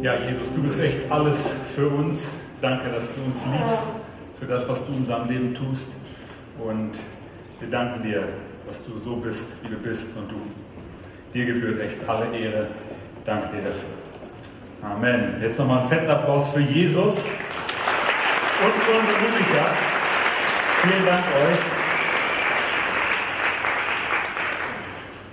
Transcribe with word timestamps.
Ja, 0.00 0.14
Jesus, 0.14 0.52
du 0.54 0.62
bist 0.62 0.78
echt 0.78 1.10
alles 1.10 1.50
für 1.74 1.88
uns. 1.88 2.30
Danke, 2.60 2.88
dass 2.88 3.12
du 3.12 3.20
uns 3.20 3.44
liebst, 3.46 3.82
für 4.38 4.46
das, 4.46 4.68
was 4.68 4.84
du 4.86 4.92
in 4.92 4.98
unserem 4.98 5.26
Leben 5.26 5.54
tust. 5.54 5.88
Und 6.64 6.92
wir 7.58 7.68
danken 7.68 8.04
dir, 8.04 8.28
dass 8.68 8.80
du 8.84 8.96
so 8.96 9.16
bist, 9.16 9.44
wie 9.62 9.68
du 9.70 9.76
bist. 9.76 10.16
Und 10.16 10.30
du, 10.30 10.36
dir 11.34 11.46
gebührt 11.46 11.80
echt 11.80 12.08
alle 12.08 12.26
Ehre. 12.26 12.68
Danke 13.24 13.56
dir 13.56 13.62
dafür. 13.62 13.88
Amen. 14.88 15.40
Jetzt 15.42 15.58
nochmal 15.58 15.80
einen 15.80 15.88
fetten 15.88 16.08
Applaus 16.08 16.46
für 16.46 16.60
Jesus 16.60 17.14
und 17.14 18.74
für 18.74 18.92
unsere 19.00 19.18
Musiker. 19.18 19.66
Vielen 20.80 21.06
Dank 21.06 21.24
euch. 21.24 21.58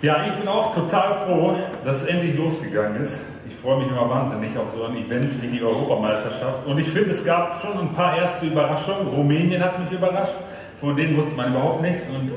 Ja, 0.02 0.26
ich 0.26 0.34
bin 0.34 0.48
auch 0.48 0.74
total 0.74 1.14
froh, 1.14 1.56
dass 1.84 1.98
es 1.98 2.06
endlich 2.06 2.36
losgegangen 2.36 3.04
ist 3.04 3.35
freue 3.54 3.78
mich 3.80 3.88
immer 3.88 4.10
wahnsinnig 4.10 4.58
auf 4.58 4.72
so 4.72 4.86
ein 4.86 4.98
Event 4.98 5.42
wie 5.42 5.48
die 5.48 5.62
Europameisterschaft. 5.62 6.66
Und 6.66 6.80
ich 6.80 6.90
finde, 6.90 7.12
es 7.12 7.24
gab 7.24 7.62
schon 7.62 7.78
ein 7.78 7.94
paar 7.94 8.18
erste 8.18 8.46
Überraschungen. 8.48 9.08
Rumänien 9.08 9.64
hat 9.64 9.80
mich 9.80 9.92
überrascht, 9.92 10.36
von 10.80 10.96
denen 10.96 11.16
wusste 11.16 11.36
man 11.36 11.52
überhaupt 11.52 11.82
nichts. 11.82 12.08
Und 12.08 12.32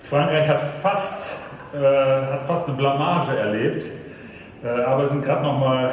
Frankreich 0.00 0.48
hat 0.48 0.60
fast, 0.82 1.32
äh, 1.72 1.78
hat 1.78 2.46
fast 2.46 2.66
eine 2.66 2.76
Blamage 2.76 3.36
erlebt, 3.36 3.86
äh, 4.64 4.68
aber 4.68 5.06
sind 5.06 5.24
gerade 5.24 5.42
noch 5.42 5.58
mal 5.58 5.90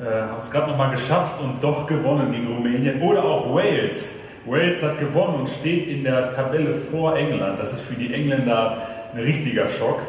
äh, 0.00 0.04
haben 0.04 0.38
es 0.40 0.50
gerade 0.50 0.70
noch 0.70 0.78
mal 0.78 0.90
geschafft 0.90 1.40
und 1.40 1.62
doch 1.62 1.86
gewonnen 1.86 2.32
gegen 2.32 2.46
Rumänien. 2.46 3.02
Oder 3.02 3.24
auch 3.24 3.54
Wales. 3.54 4.12
Wales 4.46 4.82
hat 4.82 4.98
gewonnen 4.98 5.40
und 5.40 5.48
steht 5.48 5.86
in 5.86 6.04
der 6.04 6.30
Tabelle 6.30 6.74
vor 6.74 7.16
England. 7.16 7.58
Das 7.58 7.72
ist 7.72 7.82
für 7.82 7.94
die 7.94 8.12
Engländer 8.12 8.78
ein 9.14 9.20
richtiger 9.20 9.66
Schock. 9.68 10.00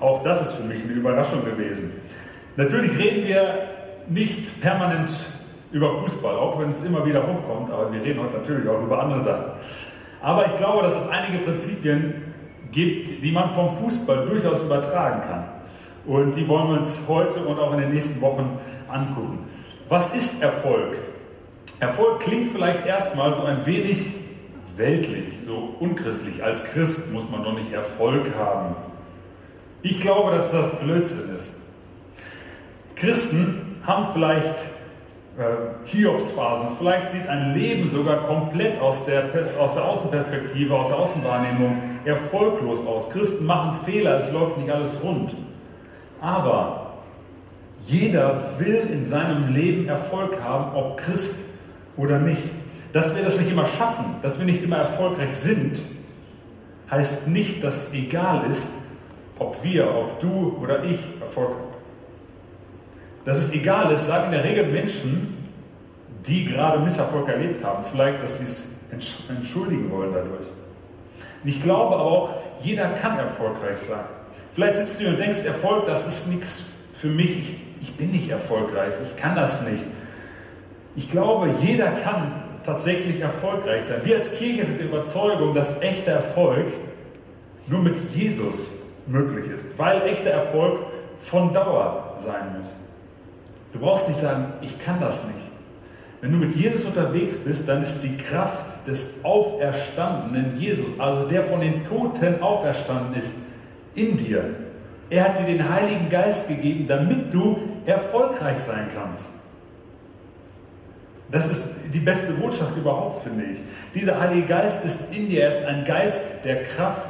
Auch 0.00 0.22
das 0.22 0.42
ist 0.42 0.52
für 0.54 0.62
mich 0.62 0.84
eine 0.84 0.92
Überraschung 0.92 1.44
gewesen. 1.44 1.92
Natürlich 2.56 2.96
reden 2.98 3.26
wir 3.26 3.68
nicht 4.08 4.60
permanent 4.60 5.10
über 5.72 5.90
Fußball, 5.98 6.36
auch 6.36 6.60
wenn 6.60 6.70
es 6.70 6.82
immer 6.82 7.04
wieder 7.04 7.22
hochkommt, 7.26 7.70
aber 7.70 7.92
wir 7.92 8.00
reden 8.00 8.20
heute 8.22 8.38
natürlich 8.38 8.68
auch 8.68 8.80
über 8.80 9.02
andere 9.02 9.20
Sachen. 9.22 9.44
Aber 10.22 10.46
ich 10.46 10.56
glaube, 10.56 10.82
dass 10.82 10.94
es 10.94 11.08
einige 11.08 11.38
Prinzipien 11.38 12.14
gibt, 12.70 13.24
die 13.24 13.32
man 13.32 13.50
vom 13.50 13.70
Fußball 13.76 14.26
durchaus 14.26 14.62
übertragen 14.62 15.20
kann. 15.22 15.44
Und 16.06 16.36
die 16.36 16.46
wollen 16.46 16.68
wir 16.68 16.78
uns 16.78 17.00
heute 17.08 17.40
und 17.40 17.58
auch 17.58 17.72
in 17.72 17.80
den 17.80 17.90
nächsten 17.90 18.20
Wochen 18.20 18.58
angucken. 18.88 19.38
Was 19.88 20.14
ist 20.14 20.40
Erfolg? 20.40 20.96
Erfolg 21.80 22.20
klingt 22.20 22.52
vielleicht 22.52 22.86
erstmal 22.86 23.34
so 23.34 23.42
ein 23.42 23.66
wenig 23.66 24.12
weltlich, 24.76 25.24
so 25.44 25.74
unchristlich. 25.80 26.42
Als 26.42 26.64
Christ 26.64 27.12
muss 27.12 27.28
man 27.30 27.42
doch 27.42 27.54
nicht 27.54 27.72
Erfolg 27.72 28.32
haben. 28.38 28.76
Ich 29.82 29.98
glaube, 30.00 30.30
dass 30.30 30.50
das 30.52 30.70
Blödsinn 30.78 31.34
ist. 31.36 31.56
Christen 32.96 33.76
haben 33.86 34.06
vielleicht 34.12 34.54
äh, 35.36 35.86
Hiobsphasen, 35.86 36.76
vielleicht 36.78 37.08
sieht 37.08 37.26
ein 37.26 37.54
Leben 37.54 37.88
sogar 37.88 38.26
komplett 38.26 38.80
aus 38.80 39.04
der, 39.04 39.24
aus 39.58 39.74
der 39.74 39.84
Außenperspektive, 39.84 40.74
aus 40.74 40.88
der 40.88 40.98
Außenwahrnehmung 40.98 41.82
erfolglos 42.04 42.86
aus. 42.86 43.10
Christen 43.10 43.44
machen 43.44 43.78
Fehler, 43.84 44.18
es 44.18 44.30
läuft 44.30 44.58
nicht 44.58 44.70
alles 44.70 45.02
rund. 45.02 45.34
Aber 46.20 46.94
jeder 47.86 48.58
will 48.58 48.88
in 48.90 49.04
seinem 49.04 49.52
Leben 49.52 49.88
Erfolg 49.88 50.40
haben, 50.42 50.74
ob 50.76 50.98
Christ 50.98 51.34
oder 51.96 52.18
nicht. 52.18 52.42
Dass 52.92 53.14
wir 53.14 53.24
das 53.24 53.38
nicht 53.38 53.50
immer 53.50 53.66
schaffen, 53.66 54.04
dass 54.22 54.38
wir 54.38 54.46
nicht 54.46 54.62
immer 54.62 54.76
erfolgreich 54.76 55.34
sind, 55.34 55.82
heißt 56.90 57.26
nicht, 57.26 57.64
dass 57.64 57.88
es 57.88 57.92
egal 57.92 58.48
ist, 58.48 58.68
ob 59.38 59.62
wir, 59.64 59.92
ob 59.92 60.20
du 60.20 60.56
oder 60.62 60.84
ich 60.84 61.00
Erfolg 61.20 61.50
haben. 61.50 61.73
Dass 63.24 63.38
es 63.38 63.52
egal 63.52 63.92
ist, 63.92 64.06
sagen 64.06 64.26
in 64.26 64.32
der 64.32 64.44
Regel 64.44 64.66
Menschen, 64.66 65.36
die 66.26 66.44
gerade 66.44 66.78
Misserfolg 66.78 67.28
erlebt 67.28 67.64
haben, 67.64 67.82
vielleicht, 67.82 68.22
dass 68.22 68.38
sie 68.38 68.44
es 68.44 68.66
entschuldigen 69.28 69.90
wollen 69.90 70.12
dadurch. 70.12 70.46
Ich 71.44 71.62
glaube 71.62 71.96
auch, 71.96 72.34
jeder 72.62 72.90
kann 72.90 73.18
erfolgreich 73.18 73.78
sein. 73.78 74.04
Vielleicht 74.54 74.76
sitzt 74.76 74.96
du 74.96 75.04
hier 75.04 75.10
und 75.10 75.20
denkst, 75.20 75.40
Erfolg, 75.44 75.84
das 75.86 76.06
ist 76.06 76.28
nichts 76.28 76.62
für 76.98 77.08
mich, 77.08 77.36
ich, 77.36 77.56
ich 77.80 77.92
bin 77.96 78.12
nicht 78.12 78.30
erfolgreich, 78.30 78.94
ich 79.02 79.16
kann 79.16 79.34
das 79.34 79.60
nicht. 79.62 79.84
Ich 80.96 81.10
glaube, 81.10 81.50
jeder 81.60 81.90
kann 81.90 82.32
tatsächlich 82.62 83.20
erfolgreich 83.20 83.84
sein. 83.84 84.00
Wir 84.04 84.16
als 84.16 84.32
Kirche 84.32 84.64
sind 84.64 84.78
der 84.78 84.86
Überzeugung, 84.86 85.54
dass 85.54 85.80
echter 85.82 86.12
Erfolg 86.12 86.66
nur 87.66 87.80
mit 87.80 87.96
Jesus 88.14 88.70
möglich 89.06 89.50
ist, 89.50 89.76
weil 89.76 90.02
echter 90.02 90.30
Erfolg 90.30 90.78
von 91.18 91.52
Dauer 91.52 92.14
sein 92.18 92.58
muss. 92.58 92.68
Du 93.74 93.80
brauchst 93.80 94.08
nicht 94.08 94.20
sagen, 94.20 94.52
ich 94.62 94.78
kann 94.78 95.00
das 95.00 95.24
nicht. 95.24 95.34
Wenn 96.20 96.32
du 96.32 96.38
mit 96.38 96.54
Jesus 96.54 96.86
unterwegs 96.86 97.36
bist, 97.36 97.68
dann 97.68 97.82
ist 97.82 98.00
die 98.02 98.16
Kraft 98.16 98.86
des 98.86 99.04
auferstandenen 99.24 100.58
Jesus, 100.58 100.98
also 100.98 101.28
der 101.28 101.42
von 101.42 101.60
den 101.60 101.84
Toten 101.84 102.40
auferstanden 102.40 103.14
ist, 103.14 103.34
in 103.94 104.16
dir. 104.16 104.54
Er 105.10 105.24
hat 105.24 105.38
dir 105.38 105.44
den 105.44 105.68
Heiligen 105.68 106.08
Geist 106.08 106.48
gegeben, 106.48 106.86
damit 106.88 107.34
du 107.34 107.58
erfolgreich 107.84 108.58
sein 108.58 108.88
kannst. 108.94 109.32
Das 111.30 111.48
ist 111.50 111.68
die 111.92 111.98
beste 111.98 112.32
Botschaft 112.32 112.76
überhaupt, 112.76 113.24
finde 113.24 113.44
ich. 113.44 113.58
Dieser 113.92 114.20
Heilige 114.20 114.46
Geist 114.46 114.84
ist 114.84 114.98
in 115.12 115.28
dir, 115.28 115.42
er 115.42 115.50
ist 115.50 115.64
ein 115.64 115.84
Geist 115.84 116.44
der 116.44 116.62
Kraft 116.62 117.08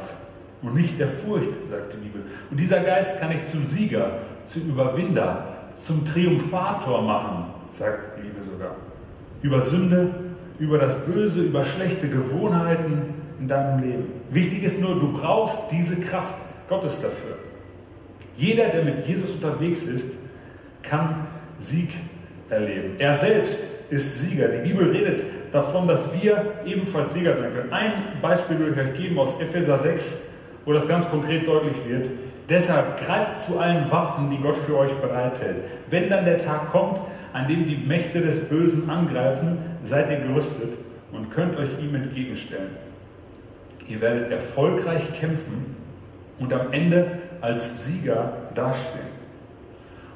und 0.61 0.73
nicht 0.73 0.99
der 0.99 1.07
Furcht, 1.07 1.53
sagt 1.67 1.93
die 1.93 1.97
Bibel. 1.97 2.23
Und 2.49 2.59
dieser 2.59 2.79
Geist 2.79 3.19
kann 3.19 3.29
dich 3.29 3.43
zum 3.43 3.65
Sieger, 3.65 4.19
zum 4.45 4.63
Überwinder, 4.63 5.54
zum 5.83 6.05
Triumphator 6.05 7.01
machen, 7.01 7.45
sagt 7.71 8.17
die 8.17 8.23
Bibel 8.23 8.43
sogar. 8.43 8.75
Über 9.41 9.61
Sünde, 9.61 10.13
über 10.59 10.77
das 10.77 10.95
Böse, 11.05 11.41
über 11.41 11.63
schlechte 11.63 12.07
Gewohnheiten 12.07 13.13
in 13.39 13.47
deinem 13.47 13.83
Leben. 13.83 14.03
Wichtig 14.31 14.63
ist 14.63 14.79
nur, 14.79 14.95
du 14.95 15.11
brauchst 15.11 15.59
diese 15.71 15.95
Kraft 15.97 16.35
Gottes 16.69 16.99
dafür. 16.99 17.37
Jeder, 18.37 18.69
der 18.69 18.83
mit 18.83 19.07
Jesus 19.07 19.31
unterwegs 19.31 19.83
ist, 19.83 20.09
kann 20.81 21.27
Sieg 21.59 21.89
erleben. 22.49 22.95
Er 22.99 23.13
selbst 23.13 23.59
ist 23.89 24.19
Sieger. 24.21 24.47
Die 24.49 24.69
Bibel 24.69 24.89
redet 24.89 25.23
davon, 25.51 25.87
dass 25.87 26.09
wir 26.21 26.53
ebenfalls 26.65 27.13
Sieger 27.13 27.37
sein 27.37 27.53
können. 27.53 27.71
Ein 27.71 27.91
Beispiel 28.21 28.59
will 28.59 28.73
ich 28.73 28.79
euch 28.79 28.97
geben 28.97 29.17
aus 29.19 29.39
Epheser 29.39 29.77
6, 29.77 30.17
wo 30.65 30.73
das 30.73 30.87
ganz 30.87 31.09
konkret 31.09 31.47
deutlich 31.47 31.75
wird. 31.87 32.09
Deshalb 32.49 33.03
greift 33.03 33.37
zu 33.37 33.57
allen 33.59 33.89
Waffen, 33.91 34.29
die 34.29 34.37
Gott 34.37 34.57
für 34.57 34.77
euch 34.77 34.93
bereithält. 34.95 35.63
Wenn 35.89 36.09
dann 36.09 36.25
der 36.25 36.37
Tag 36.37 36.71
kommt, 36.71 37.01
an 37.33 37.47
dem 37.47 37.65
die 37.65 37.77
Mächte 37.77 38.21
des 38.21 38.39
Bösen 38.39 38.89
angreifen, 38.89 39.57
seid 39.83 40.09
ihr 40.09 40.19
gerüstet 40.19 40.77
und 41.11 41.31
könnt 41.31 41.57
euch 41.57 41.69
ihm 41.81 41.95
entgegenstellen. 41.95 42.77
Ihr 43.87 43.99
werdet 44.01 44.31
erfolgreich 44.31 45.11
kämpfen 45.19 45.75
und 46.39 46.53
am 46.53 46.71
Ende 46.71 47.19
als 47.41 47.85
Sieger 47.85 48.33
dastehen. 48.53 49.15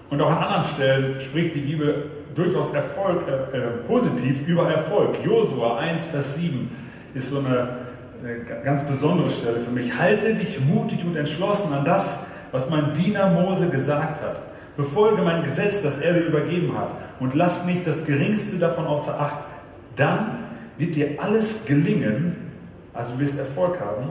Und 0.09 0.21
auch 0.21 0.29
an 0.29 0.37
anderen 0.37 0.63
Stellen 0.63 1.19
spricht 1.19 1.55
die 1.55 1.61
Bibel 1.61 2.11
durchaus 2.35 2.71
Erfolg, 2.71 3.23
äh, 3.27 3.57
äh, 3.57 3.61
positiv 3.87 4.47
über 4.47 4.69
Erfolg. 4.69 5.17
Josua 5.23 5.77
1, 5.77 6.05
Vers 6.07 6.35
7 6.35 6.69
ist 7.13 7.29
so 7.29 7.39
eine 7.39 7.47
eine 7.47 7.78
ganz 8.63 8.83
besondere 8.83 9.29
Stelle 9.29 9.59
für 9.59 9.71
mich. 9.71 9.97
Halte 9.97 10.33
dich 10.33 10.59
mutig 10.59 11.03
und 11.05 11.15
entschlossen 11.15 11.73
an 11.73 11.85
das, 11.85 12.17
was 12.51 12.69
mein 12.69 12.93
Diener 12.93 13.29
Mose 13.29 13.69
gesagt 13.69 14.21
hat. 14.21 14.41
Befolge 14.75 15.21
mein 15.21 15.43
Gesetz, 15.43 15.81
das 15.81 15.97
er 15.97 16.13
dir 16.13 16.21
übergeben 16.21 16.77
hat. 16.77 16.89
Und 17.19 17.35
lass 17.35 17.65
nicht 17.65 17.85
das 17.85 18.05
Geringste 18.05 18.57
davon 18.57 18.87
außer 18.87 19.19
Acht. 19.19 19.37
Dann 19.95 20.45
wird 20.77 20.95
dir 20.95 21.21
alles 21.21 21.65
gelingen, 21.65 22.35
also 22.93 23.13
du 23.13 23.19
wirst 23.19 23.37
Erfolg 23.37 23.79
haben, 23.79 24.09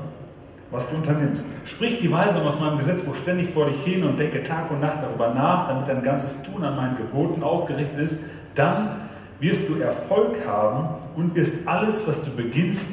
was 0.70 0.88
du 0.88 0.96
unternimmst. 0.96 1.44
Sprich 1.64 2.00
die 2.00 2.12
Weisung 2.12 2.43
aus 2.43 2.61
meinem 2.61 2.76
Gesetzbuch 2.76 3.14
ständig 3.14 3.50
vor 3.50 3.66
dich 3.66 3.82
hin 3.82 4.04
und 4.04 4.19
denke 4.19 4.43
Tag 4.43 4.70
und 4.70 4.81
Nacht 4.81 4.99
darüber 5.02 5.32
nach, 5.32 5.69
damit 5.69 5.88
dein 5.88 6.02
ganzes 6.02 6.37
Tun 6.43 6.62
an 6.62 6.76
meinen 6.76 6.96
Geboten 6.96 7.43
ausgerichtet 7.43 7.99
ist. 7.99 8.16
Dann 8.54 8.96
wirst 9.40 9.69
du 9.69 9.81
Erfolg 9.81 10.37
haben 10.46 10.88
und 11.16 11.34
wirst 11.34 11.66
alles, 11.66 12.06
was 12.06 12.22
du 12.22 12.31
beginnst, 12.31 12.88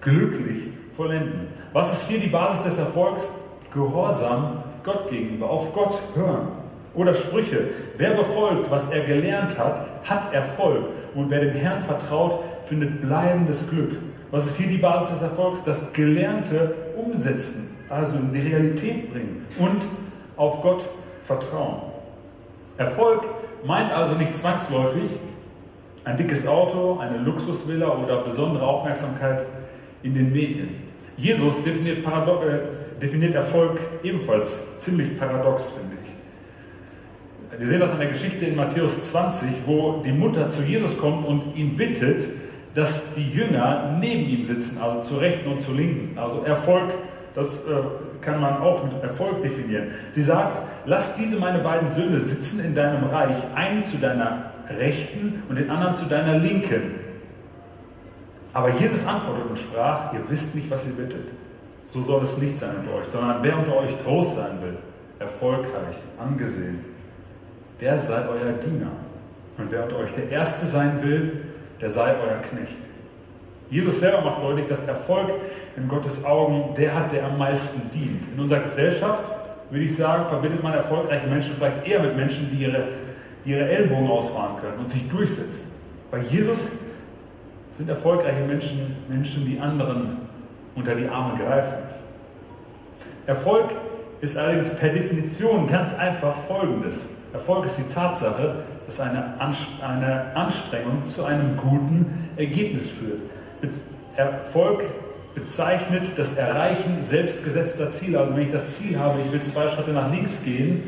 glücklich 0.00 0.68
vollenden. 0.96 1.48
Was 1.72 1.92
ist 1.92 2.08
hier 2.08 2.20
die 2.20 2.28
Basis 2.28 2.64
des 2.64 2.78
Erfolgs? 2.78 3.30
Gehorsam 3.72 4.62
Gott 4.82 5.08
gegenüber, 5.08 5.48
auf 5.48 5.72
Gott 5.74 6.00
hören. 6.14 6.48
Oder 6.94 7.14
Sprüche, 7.14 7.68
wer 7.98 8.14
befolgt, 8.14 8.70
was 8.70 8.88
er 8.88 9.04
gelernt 9.04 9.56
hat, 9.56 9.86
hat 10.02 10.32
Erfolg. 10.34 10.86
Und 11.14 11.30
wer 11.30 11.40
dem 11.40 11.52
Herrn 11.52 11.82
vertraut, 11.82 12.40
findet 12.64 13.00
bleibendes 13.00 13.68
Glück. 13.68 13.92
Was 14.32 14.46
ist 14.46 14.56
hier 14.56 14.68
die 14.68 14.78
Basis 14.78 15.10
des 15.10 15.22
Erfolgs? 15.22 15.62
Das 15.62 15.92
Gelernte 15.92 16.74
umsetzen, 16.96 17.68
also 17.88 18.16
in 18.16 18.32
die 18.32 18.40
Realität 18.40 19.12
bringen 19.12 19.46
und 19.58 19.82
auf 20.36 20.62
Gott 20.62 20.88
vertrauen. 21.22 21.82
Erfolg 22.78 23.24
meint 23.64 23.92
also 23.92 24.14
nicht 24.14 24.34
zwangsläufig 24.34 25.10
ein 26.04 26.16
dickes 26.16 26.46
Auto, 26.46 26.98
eine 26.98 27.18
Luxusvilla 27.18 27.88
oder 27.88 28.22
besondere 28.22 28.66
Aufmerksamkeit 28.66 29.44
in 30.02 30.14
den 30.14 30.32
Medien. 30.32 30.68
Jesus 31.16 31.62
definiert, 31.62 31.98
äh, 31.98 33.00
definiert 33.00 33.34
Erfolg 33.34 33.78
ebenfalls 34.02 34.62
ziemlich 34.78 35.18
paradox, 35.18 35.70
finde 35.70 35.96
ich. 36.02 37.60
wir 37.60 37.66
sehen 37.66 37.80
das 37.80 37.92
an 37.92 37.98
der 37.98 38.08
Geschichte 38.08 38.46
in 38.46 38.56
Matthäus 38.56 39.02
20, 39.10 39.48
wo 39.66 40.02
die 40.04 40.12
Mutter 40.12 40.48
zu 40.48 40.62
Jesus 40.62 40.96
kommt 40.96 41.26
und 41.26 41.56
ihn 41.56 41.76
bittet, 41.76 42.28
dass 42.74 43.14
die 43.14 43.28
Jünger 43.28 43.96
neben 44.00 44.28
ihm 44.28 44.44
sitzen, 44.44 44.78
also 44.80 45.02
zur 45.02 45.20
rechten 45.20 45.50
und 45.50 45.62
zur 45.62 45.74
linken. 45.74 46.16
Also 46.18 46.42
Erfolg, 46.44 46.92
das 47.34 47.60
äh, 47.62 47.82
kann 48.20 48.40
man 48.40 48.58
auch 48.58 48.84
mit 48.84 49.02
Erfolg 49.02 49.40
definieren. 49.40 49.88
Sie 50.12 50.22
sagt, 50.22 50.60
lass 50.86 51.14
diese 51.16 51.36
meine 51.36 51.58
beiden 51.58 51.90
Söhne 51.90 52.20
sitzen 52.20 52.60
in 52.64 52.74
deinem 52.74 53.04
Reich, 53.04 53.36
einen 53.54 53.82
zu 53.82 53.96
deiner 53.96 54.52
rechten 54.78 55.42
und 55.48 55.58
den 55.58 55.68
anderen 55.70 55.94
zu 55.94 56.04
deiner 56.04 56.38
linken. 56.38 56.99
Aber 58.52 58.70
Jesus 58.70 59.06
antwortete 59.06 59.48
und 59.48 59.58
sprach, 59.58 60.12
ihr 60.12 60.20
wisst 60.28 60.54
nicht, 60.54 60.70
was 60.70 60.86
ihr 60.86 60.92
bittet. 60.92 61.28
So 61.86 62.02
soll 62.02 62.22
es 62.22 62.36
nicht 62.36 62.58
sein 62.58 62.76
unter 62.80 62.94
euch, 62.94 63.06
sondern 63.06 63.42
wer 63.42 63.58
unter 63.58 63.76
euch 63.76 63.92
groß 64.04 64.34
sein 64.34 64.60
will, 64.62 64.76
erfolgreich, 65.18 65.96
angesehen, 66.18 66.84
der 67.80 67.98
sei 67.98 68.26
euer 68.28 68.52
Diener. 68.52 68.90
Und 69.58 69.70
wer 69.70 69.84
unter 69.84 69.98
euch 69.98 70.12
der 70.12 70.28
Erste 70.30 70.66
sein 70.66 71.02
will, 71.02 71.44
der 71.80 71.90
sei 71.90 72.14
euer 72.14 72.38
Knecht. 72.42 72.78
Jesus 73.70 74.00
selber 74.00 74.22
macht 74.22 74.42
deutlich, 74.42 74.66
dass 74.66 74.84
Erfolg 74.84 75.30
in 75.76 75.86
Gottes 75.86 76.24
Augen 76.24 76.74
der 76.76 76.94
hat, 76.94 77.12
der 77.12 77.26
am 77.26 77.38
meisten 77.38 77.88
dient. 77.90 78.26
In 78.34 78.40
unserer 78.40 78.60
Gesellschaft, 78.60 79.22
würde 79.70 79.84
ich 79.84 79.94
sagen, 79.94 80.26
verbindet 80.26 80.62
man 80.62 80.74
erfolgreiche 80.74 81.26
Menschen 81.28 81.54
vielleicht 81.54 81.86
eher 81.86 82.00
mit 82.00 82.16
Menschen, 82.16 82.50
die 82.50 82.64
ihre, 82.64 82.88
die 83.44 83.50
ihre 83.50 83.68
Ellbogen 83.68 84.08
ausfahren 84.08 84.56
können 84.60 84.78
und 84.78 84.90
sich 84.90 85.08
durchsetzen. 85.08 85.70
Bei 86.10 86.18
Jesus 86.18 86.70
sind 87.80 87.88
erfolgreiche 87.88 88.42
Menschen 88.42 88.94
Menschen, 89.08 89.46
die 89.46 89.58
anderen 89.58 90.18
unter 90.74 90.94
die 90.94 91.08
Arme 91.08 91.38
greifen. 91.42 91.78
Erfolg 93.26 93.70
ist 94.20 94.36
allerdings 94.36 94.68
per 94.76 94.90
Definition 94.90 95.66
ganz 95.66 95.94
einfach 95.94 96.36
Folgendes. 96.46 97.08
Erfolg 97.32 97.64
ist 97.64 97.78
die 97.78 97.90
Tatsache, 97.94 98.56
dass 98.84 99.00
eine, 99.00 99.32
eine 99.40 100.36
Anstrengung 100.36 101.06
zu 101.06 101.24
einem 101.24 101.56
guten 101.56 102.28
Ergebnis 102.36 102.90
führt. 102.90 103.20
Erfolg 104.14 104.84
bezeichnet 105.34 106.12
das 106.16 106.34
Erreichen 106.34 107.02
selbstgesetzter 107.02 107.90
Ziele. 107.90 108.20
Also 108.20 108.36
wenn 108.36 108.42
ich 108.42 108.52
das 108.52 108.76
Ziel 108.76 108.98
habe, 108.98 109.20
ich 109.24 109.32
will 109.32 109.40
zwei 109.40 109.68
Schritte 109.68 109.92
nach 109.92 110.12
links 110.12 110.42
gehen 110.44 110.82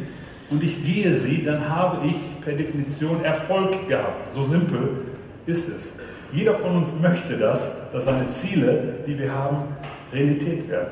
und 0.51 0.63
ich 0.63 0.85
gehe 0.85 1.15
sie, 1.15 1.43
dann 1.43 1.71
habe 1.71 2.07
ich 2.07 2.17
per 2.45 2.53
Definition 2.53 3.25
Erfolg 3.25 3.89
gehabt. 3.89 4.35
So 4.35 4.43
simpel 4.43 5.07
ist 5.47 5.71
es. 5.71 5.95
Jeder 6.33 6.55
von 6.55 6.77
uns 6.77 6.95
möchte 7.01 7.37
das, 7.37 7.71
dass 7.93 8.07
seine 8.07 8.27
Ziele, 8.29 8.95
die 9.07 9.19
wir 9.19 9.33
haben, 9.33 9.65
Realität 10.13 10.69
werden. 10.69 10.89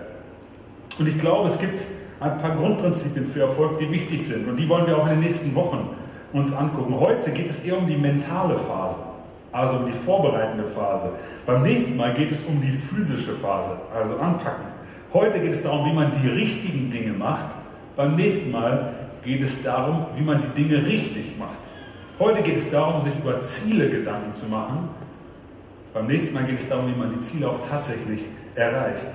Und 0.99 1.09
ich 1.09 1.19
glaube, 1.19 1.49
es 1.49 1.59
gibt 1.59 1.87
ein 2.21 2.39
paar 2.39 2.55
Grundprinzipien 2.57 3.27
für 3.27 3.41
Erfolg, 3.41 3.79
die 3.79 3.91
wichtig 3.91 4.27
sind. 4.27 4.47
Und 4.47 4.59
die 4.59 4.69
wollen 4.69 4.87
wir 4.87 4.99
auch 4.99 5.05
in 5.05 5.13
den 5.13 5.21
nächsten 5.21 5.55
Wochen 5.55 5.97
uns 6.35 6.53
angucken. 6.53 6.95
Heute 7.01 7.31
geht 7.31 7.49
es 7.49 7.61
eher 7.61 7.79
um 7.79 7.87
die 7.87 7.97
mentale 7.97 8.59
Phase, 8.59 8.97
also 9.53 9.77
um 9.77 9.87
die 9.87 9.93
vorbereitende 9.93 10.65
Phase. 10.67 11.11
Beim 11.47 11.63
nächsten 11.63 11.97
Mal 11.97 12.13
geht 12.13 12.31
es 12.31 12.43
um 12.45 12.61
die 12.61 12.73
physische 12.73 13.33
Phase, 13.33 13.71
also 13.95 14.17
anpacken. 14.17 14.67
Heute 15.15 15.41
geht 15.41 15.53
es 15.53 15.63
darum, 15.63 15.87
wie 15.87 15.95
man 15.95 16.13
die 16.23 16.29
richtigen 16.29 16.91
Dinge 16.91 17.15
macht. 17.15 17.55
Beim 17.97 18.15
nächsten 18.15 18.51
Mal 18.51 18.93
geht 19.25 19.43
es 19.43 19.63
darum, 19.63 20.05
wie 20.15 20.23
man 20.23 20.41
die 20.41 20.63
Dinge 20.63 20.87
richtig 20.87 21.37
macht. 21.39 21.59
Heute 22.19 22.43
geht 22.43 22.57
es 22.57 22.71
darum, 22.71 23.01
sich 23.01 23.15
über 23.19 23.41
Ziele 23.41 23.89
Gedanken 23.89 24.35
zu 24.35 24.45
machen. 24.47 24.91
Beim 25.93 26.07
nächsten 26.07 26.35
Mal 26.35 26.45
geht 26.45 26.61
es 26.61 26.69
darum, 26.69 26.93
wie 26.93 26.99
man 26.99 27.11
die 27.11 27.21
Ziele 27.21 27.49
auch 27.49 27.61
tatsächlich 27.69 28.25
erreicht. 28.55 29.09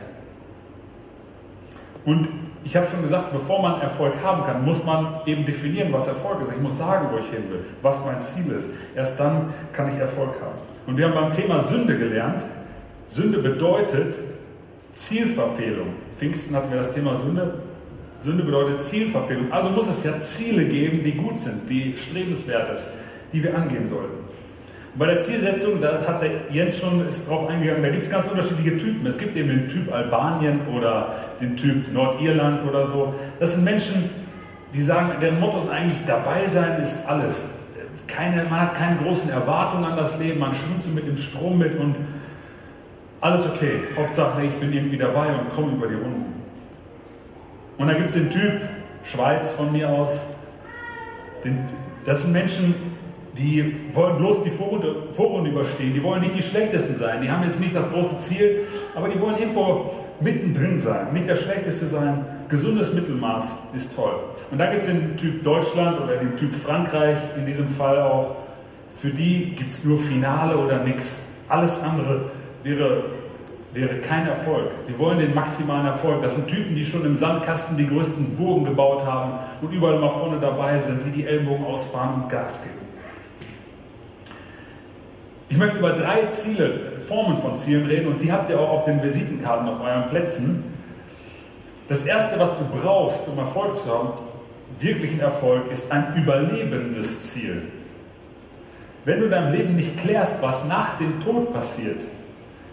Und 2.06 2.30
ich 2.64 2.76
habe 2.76 2.88
schon 2.88 3.02
gesagt, 3.02 3.32
bevor 3.32 3.62
man 3.62 3.82
Erfolg 3.82 4.16
haben 4.24 4.44
kann, 4.44 4.66
muss 4.66 4.84
man 4.84 5.22
eben 5.26 5.46
definieren, 5.46 5.94
was 5.94 6.08
Erfolg 6.08 6.42
ist. 6.42 6.52
Ich 6.52 6.60
muss 6.60 6.78
sagen, 6.78 7.08
wo 7.12 7.18
ich 7.18 7.30
hin 7.30 7.44
will, 7.50 7.64
was 7.82 8.04
mein 8.04 8.22
Ziel 8.22 8.52
ist. 8.52 8.70
Erst 8.96 9.20
dann 9.20 9.54
kann 9.72 9.88
ich 9.90 9.96
Erfolg 9.96 10.32
haben. 10.42 10.58
Und 10.88 10.98
wir 10.98 11.06
haben 11.06 11.14
beim 11.14 11.32
Thema 11.32 11.64
Sünde 11.64 11.98
gelernt, 11.98 12.46
Sünde 13.08 13.38
bedeutet 13.38 14.20
Zielverfehlung. 14.94 15.88
Pfingsten 16.18 16.56
hatten 16.56 16.70
wir 16.72 16.78
das 16.78 16.94
Thema 16.94 17.16
Sünde. 17.16 17.60
Sünde 18.22 18.44
bedeutet 18.44 18.82
Zielverfehlung. 18.82 19.52
Also 19.52 19.70
muss 19.70 19.88
es 19.88 20.04
ja 20.04 20.20
Ziele 20.20 20.66
geben, 20.66 21.04
die 21.04 21.14
gut 21.14 21.38
sind, 21.38 21.70
die 21.70 21.96
strebenswert 21.98 22.78
sind, 22.78 22.90
die 23.32 23.44
wir 23.44 23.56
angehen 23.56 23.86
sollten. 23.86 24.25
Bei 24.98 25.08
der 25.08 25.20
Zielsetzung, 25.20 25.82
da 25.82 26.00
hat 26.08 26.22
der 26.22 26.32
Jens 26.52 26.78
schon 26.78 27.06
ist 27.06 27.28
drauf 27.28 27.50
eingegangen, 27.50 27.84
da 27.84 27.90
gibt 27.90 28.04
es 28.04 28.10
ganz 28.10 28.28
unterschiedliche 28.28 28.78
Typen. 28.78 29.06
Es 29.06 29.18
gibt 29.18 29.36
eben 29.36 29.50
den 29.50 29.68
Typ 29.68 29.92
Albanien 29.94 30.62
oder 30.74 31.14
den 31.42 31.58
Typ 31.58 31.92
Nordirland 31.92 32.66
oder 32.66 32.88
so. 32.88 33.14
Das 33.42 33.54
sind 33.54 33.66
Menschen, 33.66 34.10
die 34.74 34.82
sagen, 34.82 35.12
deren 35.20 35.40
Motto 35.42 35.58
ist 35.58 35.70
eigentlich, 35.70 36.02
dabei 36.06 36.48
sein 36.48 36.82
ist 36.82 37.06
alles. 37.08 37.50
Keine, 38.08 38.44
man 38.46 38.62
hat 38.62 38.76
keine 38.76 38.96
großen 38.98 39.30
Erwartungen 39.30 39.84
an 39.84 39.98
das 39.98 40.18
Leben, 40.18 40.40
man 40.40 40.54
schwimmt 40.54 40.84
so 40.84 40.90
mit 40.90 41.08
dem 41.08 41.18
Strom 41.18 41.58
mit 41.58 41.78
und 41.78 41.96
alles 43.20 43.46
okay. 43.46 43.80
Hauptsache, 43.98 44.44
ich 44.44 44.54
bin 44.54 44.72
irgendwie 44.72 44.98
dabei 44.98 45.28
und 45.28 45.50
komme 45.50 45.74
über 45.74 45.88
die 45.88 45.96
Runden. 45.96 46.42
Und 47.78 47.88
dann 47.88 47.98
gibt 47.98 48.08
es 48.08 48.14
den 48.14 48.30
Typ 48.30 48.62
Schweiz 49.04 49.52
von 49.52 49.74
mir 49.74 49.90
aus. 49.90 50.22
Den, 51.44 51.60
das 52.06 52.22
sind 52.22 52.32
Menschen, 52.32 52.95
die 53.38 53.76
wollen 53.94 54.18
bloß 54.18 54.44
die 54.44 54.50
Vorrunde, 54.50 54.96
Vorrunde, 55.14 55.50
überstehen, 55.50 55.94
die 55.94 56.02
wollen 56.02 56.22
nicht 56.22 56.36
die 56.36 56.42
Schlechtesten 56.42 56.96
sein, 56.96 57.22
die 57.22 57.30
haben 57.30 57.44
jetzt 57.44 57.60
nicht 57.60 57.76
das 57.76 57.90
große 57.92 58.18
Ziel, 58.20 58.62
aber 58.96 59.10
die 59.10 59.20
wollen 59.20 59.38
irgendwo 59.38 59.92
mittendrin 60.22 60.78
sein, 60.78 61.12
nicht 61.14 61.28
der 61.28 61.36
Schlechteste 61.36 61.86
sein. 61.86 62.26
Gesundes 62.48 62.94
Mittelmaß 62.94 63.56
ist 63.76 63.94
toll. 63.96 64.14
Und 64.52 64.60
da 64.60 64.68
gibt 64.68 64.84
es 64.84 64.88
den 64.88 65.18
Typ 65.18 65.44
Deutschland 65.44 66.00
oder 66.00 66.18
den 66.18 66.36
Typ 66.38 66.54
Frankreich, 66.54 67.18
in 67.38 67.46
diesem 67.46 67.68
Fall 67.68 68.00
auch. 68.02 68.36
Für 68.96 69.10
die 69.10 69.56
gibt 69.56 69.72
es 69.72 69.84
nur 69.84 70.00
Finale 70.00 70.56
oder 70.56 70.84
nichts. 70.84 71.20
Alles 71.50 71.78
andere 71.82 72.30
wäre, 72.64 73.04
wäre 73.74 73.96
kein 73.96 74.28
Erfolg. 74.28 74.72
Sie 74.86 74.98
wollen 74.98 75.20
den 75.20 75.34
maximalen 75.34 75.88
Erfolg. 75.88 76.22
Das 76.22 76.36
sind 76.36 76.48
Typen, 76.48 76.76
die 76.76 76.86
schon 76.86 77.04
im 77.04 77.16
Sandkasten 77.16 77.76
die 77.78 77.88
größten 77.88 78.36
Burgen 78.36 78.64
gebaut 78.64 79.06
haben 79.06 79.34
und 79.62 79.74
überall 79.74 80.00
mal 80.00 80.10
vorne 80.10 80.40
dabei 80.40 80.78
sind, 80.78 81.02
die 81.06 81.12
die 81.12 81.26
Ellbogen 81.26 81.66
ausfahren 81.66 82.22
und 82.22 82.30
Gas 82.30 82.62
geben. 82.62 82.85
Ich 85.48 85.58
möchte 85.58 85.78
über 85.78 85.92
drei 85.92 86.24
Ziele, 86.24 87.00
Formen 87.08 87.38
von 87.38 87.58
Zielen 87.58 87.86
reden 87.86 88.08
und 88.08 88.22
die 88.22 88.32
habt 88.32 88.50
ihr 88.50 88.60
auch 88.60 88.70
auf 88.70 88.84
den 88.86 89.02
Visitenkarten 89.04 89.68
auf 89.70 89.80
euren 89.80 90.08
Plätzen. 90.08 90.64
Das 91.88 92.04
erste, 92.04 92.40
was 92.40 92.50
du 92.58 92.66
brauchst, 92.82 93.28
um 93.28 93.38
Erfolg 93.38 93.76
zu 93.76 93.88
haben, 93.88 94.10
wirklichen 94.80 95.20
Erfolg, 95.20 95.72
ist 95.72 95.92
ein 95.92 96.16
überlebendes 96.16 97.32
Ziel. 97.32 97.62
Wenn 99.06 99.20
du 99.20 99.30
dein 99.30 99.54
Leben 99.54 99.76
nicht 99.76 99.96
klärst, 100.00 100.42
was 100.42 100.66
nach 100.66 100.98
dem 100.98 101.22
Tod 101.24 101.54
passiert, 101.54 102.02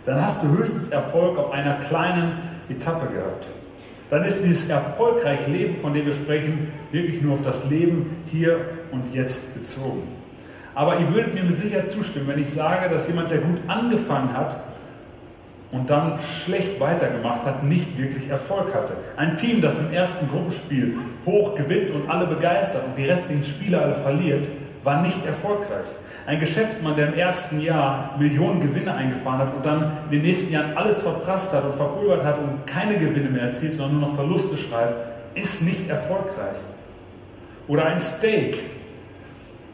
dann 0.06 0.22
hast 0.22 0.42
du 0.42 0.48
höchstens 0.48 0.88
Erfolg 0.88 1.38
auf 1.38 1.52
einer 1.52 1.74
kleinen 1.74 2.38
Etappe 2.70 3.12
gehabt. 3.12 3.48
Dann 4.08 4.24
ist 4.24 4.42
dieses 4.42 4.68
erfolgreiche 4.68 5.50
Leben, 5.50 5.76
von 5.76 5.92
dem 5.92 6.06
wir 6.06 6.12
sprechen, 6.12 6.68
wirklich 6.90 7.20
nur 7.20 7.34
auf 7.34 7.42
das 7.42 7.68
Leben 7.68 8.24
hier 8.30 8.60
und 8.90 9.14
jetzt 9.14 9.54
bezogen. 9.54 10.21
Aber 10.74 10.98
ihr 10.98 11.14
würdet 11.14 11.34
mir 11.34 11.44
mit 11.44 11.56
Sicherheit 11.56 11.90
zustimmen, 11.90 12.28
wenn 12.28 12.40
ich 12.40 12.50
sage, 12.50 12.88
dass 12.88 13.06
jemand, 13.06 13.30
der 13.30 13.38
gut 13.38 13.60
angefangen 13.68 14.34
hat 14.36 14.56
und 15.70 15.88
dann 15.88 16.18
schlecht 16.20 16.80
weitergemacht 16.80 17.44
hat, 17.44 17.64
nicht 17.64 17.98
wirklich 17.98 18.28
Erfolg 18.28 18.74
hatte. 18.74 18.94
Ein 19.16 19.36
Team, 19.36 19.60
das 19.60 19.78
im 19.78 19.92
ersten 19.92 20.28
Gruppenspiel 20.28 20.96
hoch 21.26 21.54
gewinnt 21.56 21.90
und 21.90 22.08
alle 22.10 22.26
begeistert 22.26 22.84
und 22.84 22.96
die 22.96 23.06
restlichen 23.06 23.42
Spiele 23.42 23.80
alle 23.80 23.94
verliert, 23.96 24.48
war 24.84 25.02
nicht 25.02 25.24
erfolgreich. 25.24 25.86
Ein 26.26 26.40
Geschäftsmann, 26.40 26.96
der 26.96 27.08
im 27.08 27.14
ersten 27.14 27.60
Jahr 27.60 28.14
Millionen 28.18 28.60
Gewinne 28.60 28.94
eingefahren 28.94 29.38
hat 29.38 29.54
und 29.54 29.64
dann 29.64 29.92
in 30.06 30.10
den 30.10 30.22
nächsten 30.22 30.52
Jahren 30.52 30.76
alles 30.76 31.00
verprasst 31.00 31.52
hat 31.52 31.64
und 31.64 31.74
verpulvert 31.74 32.24
hat 32.24 32.38
und 32.38 32.66
keine 32.66 32.96
Gewinne 32.96 33.30
mehr 33.30 33.42
erzielt, 33.42 33.74
sondern 33.74 34.00
nur 34.00 34.08
noch 34.08 34.14
Verluste 34.14 34.56
schreibt, 34.56 34.94
ist 35.36 35.62
nicht 35.62 35.88
erfolgreich. 35.88 36.56
Oder 37.68 37.86
ein 37.86 37.98
Steak, 37.98 38.62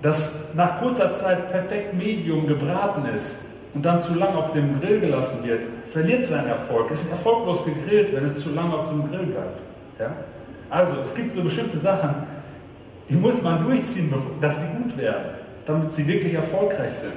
das 0.02 0.30
nach 0.54 0.78
kurzer 0.80 1.12
Zeit 1.12 1.50
perfekt 1.50 1.94
medium 1.94 2.46
gebraten 2.46 3.04
ist 3.14 3.36
und 3.74 3.84
dann 3.84 3.98
zu 3.98 4.14
lang 4.14 4.34
auf 4.34 4.52
dem 4.52 4.80
Grill 4.80 5.00
gelassen 5.00 5.38
wird, 5.42 5.64
verliert 5.90 6.24
seinen 6.24 6.48
Erfolg. 6.48 6.90
Es 6.90 7.02
ist 7.02 7.10
erfolglos 7.10 7.64
gegrillt, 7.64 8.14
wenn 8.14 8.24
es 8.24 8.38
zu 8.38 8.50
lange 8.50 8.74
auf 8.74 8.88
dem 8.88 9.08
Grill 9.08 9.26
bleibt. 9.26 9.58
Ja? 9.98 10.12
Also, 10.70 10.94
es 11.02 11.14
gibt 11.14 11.32
so 11.32 11.42
bestimmte 11.42 11.78
Sachen, 11.78 12.10
die 13.08 13.14
muss 13.14 13.42
man 13.42 13.64
durchziehen, 13.64 14.12
dass 14.40 14.60
sie 14.60 14.66
gut 14.76 14.96
werden, 14.96 15.30
damit 15.64 15.92
sie 15.92 16.06
wirklich 16.06 16.34
erfolgreich 16.34 16.92
sind. 16.92 17.12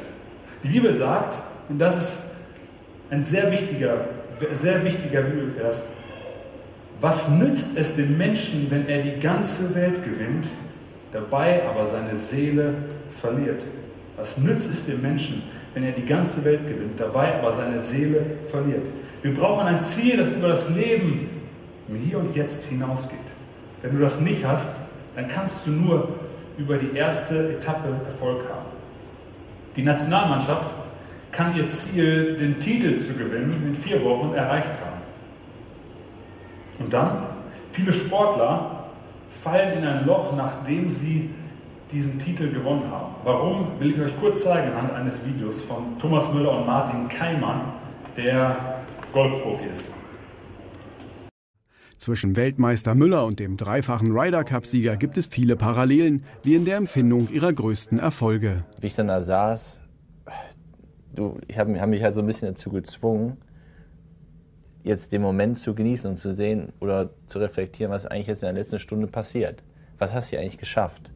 Die 0.64 0.70
Bibel 0.70 0.92
sagt, 0.94 1.38
und 1.70 1.80
das 1.80 1.98
ist 1.98 2.18
ein 3.10 3.24
sehr 3.24 3.52
wichtiger, 3.52 4.06
sehr 4.54 4.84
wichtiger 4.84 5.22
Bibelvers, 5.22 5.84
was 7.02 7.28
nützt 7.30 7.68
es 7.76 7.96
dem 7.96 8.18
Menschen, 8.18 8.68
wenn 8.70 8.88
er 8.88 9.02
die 9.02 9.20
ganze 9.20 9.74
Welt 9.76 10.04
gewinnt 10.04 10.46
dabei 11.12 11.62
aber 11.68 11.88
seine 11.88 12.16
Seele 12.16 12.74
verliert. 13.20 13.62
Was 14.18 14.38
nützt 14.38 14.72
es 14.72 14.86
dem 14.86 15.02
Menschen, 15.02 15.44
wenn 15.74 15.84
er 15.84 15.92
die 15.92 16.06
ganze 16.06 16.44
Welt 16.46 16.68
gewinnt, 16.68 17.00
dabei 17.00 17.40
aber 17.40 17.54
seine 17.54 17.80
Seele 17.80 18.26
verliert? 18.50 18.86
Wir 19.22 19.34
brauchen 19.34 19.68
ein 19.68 19.80
Ziel, 19.80 20.18
das 20.18 20.34
über 20.34 20.50
das 20.50 20.70
Leben 20.70 21.30
im 21.88 21.96
Hier 21.96 22.20
und 22.20 22.36
Jetzt 22.36 22.64
hinausgeht. 22.66 23.20
Wenn 23.82 23.96
du 23.96 24.02
das 24.02 24.20
nicht 24.20 24.46
hast, 24.46 24.70
dann 25.16 25.28
kannst 25.28 25.56
du 25.66 25.72
nur 25.72 26.10
über 26.58 26.78
die 26.78 26.96
erste 26.96 27.54
Etappe 27.54 27.90
Erfolg 28.06 28.42
haben. 28.50 28.66
Die 29.76 29.84
Nationalmannschaft 29.84 30.68
kann 31.32 31.56
ihr 31.56 31.68
Ziel, 31.68 32.36
den 32.38 32.60
Titel 32.60 33.00
zu 33.06 33.14
gewinnen, 33.14 33.64
in 33.68 33.76
vier 33.76 34.04
Wochen 34.04 34.34
erreicht 34.34 34.70
haben. 34.70 35.02
Und 36.80 36.92
dann, 36.92 37.24
viele 37.72 37.94
Sportler 37.94 38.81
fallen 39.44 39.78
in 39.78 39.86
ein 39.86 40.06
Loch, 40.06 40.36
nachdem 40.36 40.90
sie 40.90 41.30
diesen 41.92 42.18
Titel 42.20 42.52
gewonnen 42.52 42.90
haben. 42.90 43.16
Warum, 43.24 43.80
will 43.80 43.92
ich 43.92 44.00
euch 44.00 44.20
kurz 44.20 44.44
zeigen 44.44 44.72
anhand 44.72 44.94
eines 44.94 45.20
Videos 45.26 45.62
von 45.62 45.98
Thomas 46.00 46.32
Müller 46.34 46.58
und 46.60 46.66
Martin 46.66 47.08
Keimann, 47.08 47.74
der 48.16 48.82
Golfprofi 49.14 49.66
ist. 49.66 49.84
Zwischen 51.98 52.36
Weltmeister 52.36 52.96
Müller 52.96 53.26
und 53.26 53.40
dem 53.40 53.58
dreifachen 53.58 54.18
Ryder 54.18 54.44
Cup-Sieger 54.44 54.98
gibt 54.98 55.18
es 55.18 55.28
viele 55.28 55.56
Parallelen, 55.56 56.24
wie 56.42 56.56
in 56.56 56.66
der 56.66 56.78
Empfindung 56.78 57.30
ihrer 57.30 57.54
größten 57.54 58.00
Erfolge. 58.00 58.66
Wie 58.80 58.88
ich 58.88 58.96
dann 58.96 59.08
da 59.08 59.22
saß, 59.22 59.82
du, 61.14 61.38
ich 61.48 61.60
habe 61.60 61.80
hab 61.80 61.90
mich 61.90 62.02
halt 62.02 62.16
so 62.16 62.22
ein 62.22 62.26
bisschen 62.26 62.48
dazu 62.48 62.72
gezwungen, 62.72 63.38
jetzt 64.84 65.12
den 65.12 65.22
Moment 65.22 65.60
zu 65.60 65.74
genießen 65.74 66.10
und 66.10 66.18
zu 66.18 66.34
sehen 66.34 66.74
oder 66.80 67.10
zu 67.28 67.40
reflektieren, 67.40 67.92
was 67.92 68.06
eigentlich 68.06 68.28
jetzt 68.28 68.44
in 68.44 68.48
der 68.48 68.54
letzten 68.54 68.80
Stunde 68.80 69.08
passiert. 69.08 69.64
Was 70.00 70.14
hast 70.14 70.32
du 70.32 70.38
eigentlich 70.38 70.58
geschafft? 70.58 71.12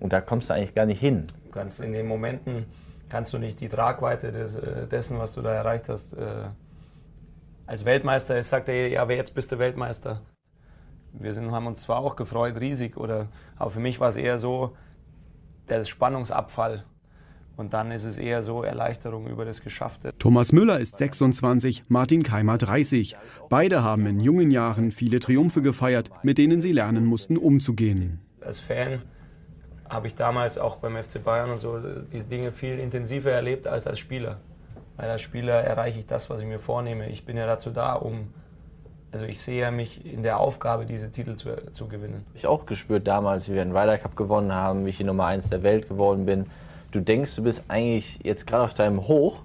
Und 0.00 0.12
da 0.12 0.20
kommst 0.20 0.50
du 0.50 0.54
eigentlich 0.54 0.74
gar 0.74 0.86
nicht 0.86 1.00
hin. 1.00 1.26
Du 1.44 1.50
kannst 1.50 1.80
in 1.80 1.92
den 1.92 2.06
Momenten 2.06 2.66
kannst 3.08 3.32
du 3.32 3.38
nicht 3.38 3.60
die 3.60 3.68
Tragweite 3.68 4.32
des, 4.32 4.56
äh, 4.56 4.86
dessen, 4.86 5.18
was 5.18 5.34
du 5.34 5.42
da 5.42 5.52
erreicht 5.52 5.88
hast, 5.88 6.12
äh, 6.14 6.48
als 7.66 7.84
Weltmeister 7.84 8.36
ist, 8.38 8.48
sagt 8.48 8.68
er, 8.68 8.88
ja, 8.88 9.02
aber 9.02 9.14
jetzt 9.14 9.34
bist 9.34 9.50
du 9.52 9.58
Weltmeister. 9.58 10.20
Wir 11.12 11.34
sind, 11.34 11.50
haben 11.50 11.66
uns 11.66 11.82
zwar 11.82 11.98
auch 11.98 12.16
gefreut, 12.16 12.60
riesig, 12.60 12.96
oder, 12.96 13.28
aber 13.56 13.70
für 13.70 13.80
mich 13.80 14.00
war 14.00 14.10
es 14.10 14.16
eher 14.16 14.38
so 14.38 14.76
der 15.68 15.84
Spannungsabfall. 15.84 16.84
Und 17.56 17.72
dann 17.72 17.90
ist 17.90 18.04
es 18.04 18.18
eher 18.18 18.42
so 18.42 18.62
Erleichterung 18.62 19.26
über 19.26 19.46
das 19.46 19.62
Geschaffte. 19.62 20.12
Thomas 20.18 20.52
Müller 20.52 20.78
ist 20.78 20.98
26, 20.98 21.84
Martin 21.88 22.22
Keimer 22.22 22.58
30. 22.58 23.16
Beide 23.48 23.82
haben 23.82 24.06
in 24.06 24.20
jungen 24.20 24.50
Jahren 24.50 24.92
viele 24.92 25.20
Triumphe 25.20 25.62
gefeiert, 25.62 26.10
mit 26.22 26.36
denen 26.36 26.60
sie 26.60 26.72
lernen 26.72 27.06
mussten, 27.06 27.38
umzugehen. 27.38 28.20
Als 28.42 28.60
Fan 28.60 29.02
habe 29.88 30.06
ich 30.06 30.14
damals 30.14 30.58
auch 30.58 30.76
beim 30.76 30.96
FC 30.96 31.22
Bayern 31.22 31.50
und 31.50 31.60
so 31.60 31.80
diese 32.12 32.26
Dinge 32.26 32.52
viel 32.52 32.78
intensiver 32.78 33.30
erlebt 33.30 33.66
als 33.66 33.86
als 33.86 33.98
Spieler. 33.98 34.38
Weil 34.96 35.10
als 35.10 35.22
Spieler 35.22 35.54
erreiche 35.54 35.98
ich 35.98 36.06
das, 36.06 36.28
was 36.28 36.40
ich 36.40 36.46
mir 36.46 36.58
vornehme. 36.58 37.08
Ich 37.08 37.24
bin 37.24 37.36
ja 37.36 37.46
dazu 37.46 37.70
da, 37.70 37.94
um 37.94 38.28
also 39.12 39.24
ich 39.24 39.40
sehe 39.40 39.62
ja 39.62 39.70
mich 39.70 40.04
in 40.04 40.22
der 40.22 40.40
Aufgabe, 40.40 40.84
diese 40.84 41.10
Titel 41.10 41.36
zu, 41.36 41.56
zu 41.72 41.88
gewinnen. 41.88 42.26
Ich 42.34 42.46
auch 42.46 42.66
gespürt 42.66 43.06
damals, 43.06 43.48
wie 43.48 43.54
wir 43.54 43.64
den 43.64 43.74
Ryder 43.74 43.96
Cup 43.96 44.14
gewonnen 44.14 44.52
haben, 44.52 44.84
wie 44.84 44.90
ich 44.90 44.98
die 44.98 45.04
Nummer 45.04 45.26
1 45.26 45.48
der 45.48 45.62
Welt 45.62 45.88
geworden 45.88 46.26
bin. 46.26 46.46
Du 46.96 47.02
denkst, 47.02 47.36
du 47.36 47.42
bist 47.42 47.62
eigentlich 47.68 48.20
jetzt 48.22 48.46
gerade 48.46 48.64
auf 48.64 48.72
deinem 48.72 49.06
Hoch. 49.06 49.42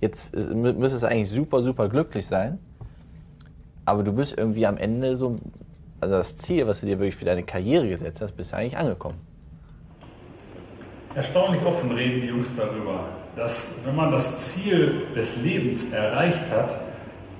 Jetzt 0.00 0.32
müsstest 0.54 1.02
du 1.02 1.08
eigentlich 1.08 1.28
super, 1.28 1.60
super 1.60 1.88
glücklich 1.88 2.24
sein. 2.24 2.60
Aber 3.84 4.04
du 4.04 4.12
bist 4.12 4.38
irgendwie 4.38 4.64
am 4.64 4.76
Ende 4.76 5.16
so, 5.16 5.40
also 6.00 6.14
das 6.14 6.36
Ziel, 6.36 6.68
was 6.68 6.82
du 6.82 6.86
dir 6.86 7.00
wirklich 7.00 7.16
für 7.16 7.24
deine 7.24 7.42
Karriere 7.42 7.88
gesetzt 7.88 8.22
hast, 8.22 8.36
bist 8.36 8.52
du 8.52 8.58
eigentlich 8.58 8.76
angekommen. 8.76 9.16
Erstaunlich 11.16 11.64
offen 11.64 11.90
reden 11.90 12.20
die 12.20 12.28
Jungs 12.28 12.54
darüber, 12.54 13.08
dass 13.34 13.72
wenn 13.84 13.96
man 13.96 14.12
das 14.12 14.52
Ziel 14.52 15.06
des 15.16 15.36
Lebens 15.42 15.92
erreicht 15.92 16.48
hat, 16.52 16.78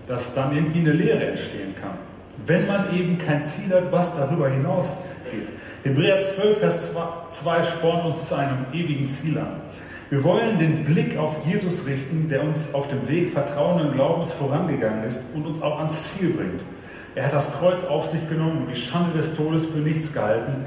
dass 0.09 0.35
dann 0.35 0.53
irgendwie 0.53 0.81
eine 0.81 0.93
Lehre 0.93 1.29
entstehen 1.29 1.77
kann. 1.81 1.97
Wenn 2.45 2.67
man 2.67 2.93
eben 2.93 3.19
kein 3.19 3.41
Ziel 3.41 3.73
hat, 3.73 3.93
was 3.93 4.13
darüber 4.17 4.49
hinausgeht. 4.49 5.49
Hebräer 5.83 6.21
12, 6.21 6.59
Vers 6.59 6.93
2 7.31 7.63
spornt 7.63 8.05
uns 8.05 8.29
zu 8.29 8.35
einem 8.35 8.67
ewigen 8.71 9.09
Ziel 9.09 9.39
an. 9.39 9.63
Wir 10.11 10.23
wollen 10.25 10.59
den 10.59 10.83
Blick 10.83 11.17
auf 11.17 11.35
Jesus 11.47 11.87
richten, 11.87 12.29
der 12.29 12.43
uns 12.43 12.69
auf 12.75 12.89
dem 12.89 13.09
Weg 13.09 13.31
vertrauenden 13.31 13.93
Glaubens 13.93 14.31
vorangegangen 14.31 15.05
ist 15.05 15.21
und 15.35 15.47
uns 15.47 15.63
auch 15.63 15.79
ans 15.79 16.13
Ziel 16.13 16.35
bringt. 16.35 16.61
Er 17.15 17.25
hat 17.25 17.33
das 17.33 17.51
Kreuz 17.53 17.83
auf 17.85 18.07
sich 18.07 18.29
genommen 18.29 18.67
und 18.67 18.71
die 18.71 18.77
Schande 18.77 19.17
des 19.17 19.35
Todes 19.35 19.65
für 19.65 19.79
nichts 19.79 20.13
gehalten, 20.13 20.67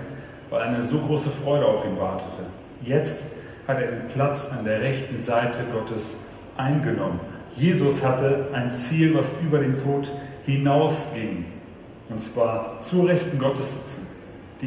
weil 0.49 0.63
eine 0.63 0.81
so 0.81 0.97
große 0.97 1.29
Freude 1.29 1.67
auf 1.67 1.85
ihn 1.85 1.99
wartete. 1.99 2.47
Jetzt 2.81 3.27
hat 3.67 3.79
er 3.79 3.91
den 3.91 4.07
Platz 4.07 4.49
an 4.49 4.65
der 4.65 4.81
rechten 4.81 5.21
Seite 5.21 5.59
Gottes 5.71 6.17
eingenommen. 6.57 7.19
Jesus 7.55 8.03
hatte 8.03 8.47
ein 8.53 8.71
Ziel, 8.71 9.13
was 9.13 9.27
über 9.45 9.59
den 9.59 9.77
Tod 9.83 10.11
hinausging. 10.47 11.45
Und 12.09 12.19
zwar 12.19 12.79
zur 12.79 13.07
Rechten 13.07 13.37
Gottes 13.37 13.73
sitzen, 13.73 14.07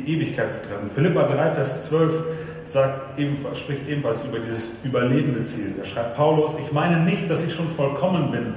die 0.00 0.12
Ewigkeit 0.12 0.62
betreffen. 0.62 0.90
Philippa 0.94 1.22
3, 1.26 1.50
Vers 1.52 1.88
12 1.88 2.22
sagt 2.70 3.18
spricht 3.56 3.88
ebenfalls 3.88 4.22
über 4.24 4.38
dieses 4.38 4.70
überlebende 4.84 5.44
Ziel. 5.44 5.74
Da 5.78 5.84
schreibt 5.84 6.16
Paulus, 6.16 6.52
ich 6.60 6.72
meine 6.72 7.00
nicht, 7.00 7.30
dass 7.30 7.42
ich 7.42 7.54
schon 7.54 7.68
vollkommen 7.68 8.30
bin 8.30 8.54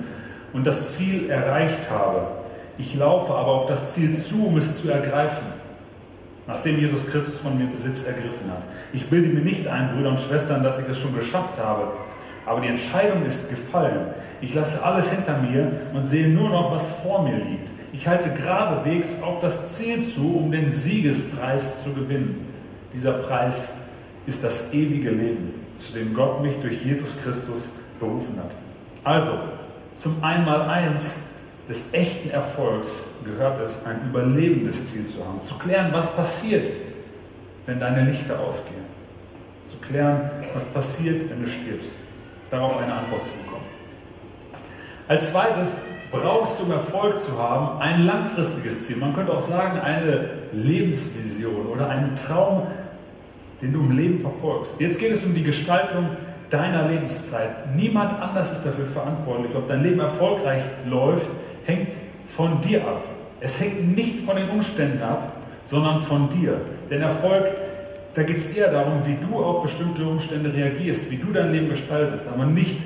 und 0.54 0.66
das 0.66 0.96
Ziel 0.96 1.30
erreicht 1.30 1.90
habe. 1.90 2.28
Ich 2.78 2.96
laufe 2.96 3.34
aber 3.34 3.52
auf 3.52 3.66
das 3.68 3.94
Ziel 3.94 4.22
zu, 4.22 4.48
um 4.48 4.58
es 4.58 4.82
zu 4.82 4.90
ergreifen 4.90 5.60
nachdem 6.50 6.80
Jesus 6.80 7.06
Christus 7.06 7.38
von 7.38 7.58
mir 7.58 7.68
Besitz 7.68 8.04
ergriffen 8.04 8.50
hat. 8.50 8.64
Ich 8.92 9.08
bilde 9.08 9.28
mir 9.30 9.42
nicht 9.42 9.68
ein, 9.68 9.94
Brüder 9.94 10.10
und 10.10 10.20
Schwestern, 10.20 10.64
dass 10.64 10.80
ich 10.80 10.90
es 10.90 10.98
schon 10.98 11.16
geschafft 11.16 11.60
habe, 11.60 11.92
aber 12.48 12.60
die 12.60 12.68
Entscheidung 12.68 13.24
ist 13.24 13.48
gefallen. 13.50 14.08
Ich 14.42 14.56
lasse 14.56 14.84
alles 14.84 15.12
hinter 15.12 15.38
mir 15.38 15.72
und 15.94 16.06
sehe 16.06 16.28
nur 16.28 16.50
noch, 16.50 16.72
was 16.72 16.90
vor 17.04 17.22
mir 17.22 17.38
liegt. 17.38 17.70
Ich 17.92 18.08
halte 18.08 18.30
geradewegs 18.30 19.18
auf 19.22 19.42
das 19.42 19.74
Ziel 19.74 20.14
zu, 20.14 20.38
um 20.38 20.52
den 20.52 20.72
Siegespreis 20.72 21.84
zu 21.84 21.92
gewinnen. 21.94 22.48
Dieser 22.94 23.14
Preis 23.14 23.68
ist 24.28 24.44
das 24.44 24.72
ewige 24.72 25.10
Leben, 25.10 25.54
zu 25.80 25.94
dem 25.94 26.14
Gott 26.14 26.42
mich 26.42 26.56
durch 26.58 26.84
Jesus 26.84 27.16
Christus 27.24 27.68
berufen 28.00 28.38
hat. 28.38 28.52
Also, 29.04 29.32
zum 29.96 30.24
Einmaleins 30.24 31.16
des 31.68 31.84
echten 31.94 32.30
Erfolgs 32.30 33.04
gehört 33.26 33.60
es, 33.62 33.84
ein 33.86 34.00
überlebendes 34.10 34.86
Ziel 34.92 35.06
zu 35.08 35.24
haben. 35.26 35.42
Zu 35.42 35.56
klären, 35.56 35.90
was 35.92 36.10
passiert, 36.16 36.72
wenn 37.66 37.80
deine 37.80 38.10
Lichter 38.10 38.40
ausgehen. 38.40 38.86
Zu 39.66 39.78
klären, 39.78 40.30
was 40.54 40.66
passiert, 40.66 41.30
wenn 41.30 41.42
du 41.44 41.48
stirbst. 41.48 41.92
Darauf 42.50 42.78
eine 42.82 42.94
Antwort 42.94 43.24
zu 43.24 43.32
bekommen. 43.44 43.66
Als 45.08 45.32
zweites 45.32 45.76
brauchst 46.12 46.60
du, 46.60 46.64
um 46.64 46.72
Erfolg 46.72 47.20
zu 47.20 47.38
haben, 47.38 47.80
ein 47.82 48.06
langfristiges 48.06 48.88
Ziel. 48.88 48.98
Man 48.98 49.14
könnte 49.14 49.34
auch 49.34 49.40
sagen, 49.40 49.80
eine 49.80 50.30
Lebensvision 50.52 51.68
oder 51.68 51.90
einen 51.90 52.16
Traum, 52.16 52.68
den 53.62 53.74
du 53.74 53.80
im 53.80 53.92
Leben 53.92 54.20
verfolgst. 54.20 54.76
Jetzt 54.80 55.00
geht 55.00 55.12
es 55.12 55.24
um 55.24 55.34
die 55.34 55.44
Gestaltung 55.44 56.10
deiner 56.50 56.88
Lebenszeit. 56.88 57.76
Niemand 57.76 58.14
anders 58.20 58.52
ist 58.52 58.64
dafür 58.64 58.86
verantwortlich, 58.86 59.52
ob 59.56 59.68
dein 59.68 59.84
Leben 59.84 60.00
erfolgreich 60.00 60.64
läuft, 60.86 61.30
hängt 61.66 61.90
von 62.26 62.60
dir 62.62 62.82
ab. 62.82 63.04
Es 63.42 63.60
hängt 63.60 63.96
nicht 63.96 64.22
von 64.22 64.36
den 64.36 64.50
Umständen 64.50 65.02
ab, 65.02 65.34
sondern 65.66 66.00
von 66.00 66.30
dir. 66.30 66.60
Denn 66.90 67.02
Erfolg, 67.02 67.52
da 68.16 68.24
geht 68.24 68.38
es 68.38 68.48
eher 68.48 68.72
darum, 68.72 69.06
wie 69.06 69.16
du 69.16 69.44
auf 69.44 69.62
bestimmte 69.62 70.04
Umstände 70.06 70.52
reagierst, 70.52 71.12
wie 71.12 71.18
du 71.18 71.32
dein 71.32 71.52
Leben 71.52 71.70
gestaltest, 71.70 72.28
aber 72.28 72.46
nicht 72.46 72.78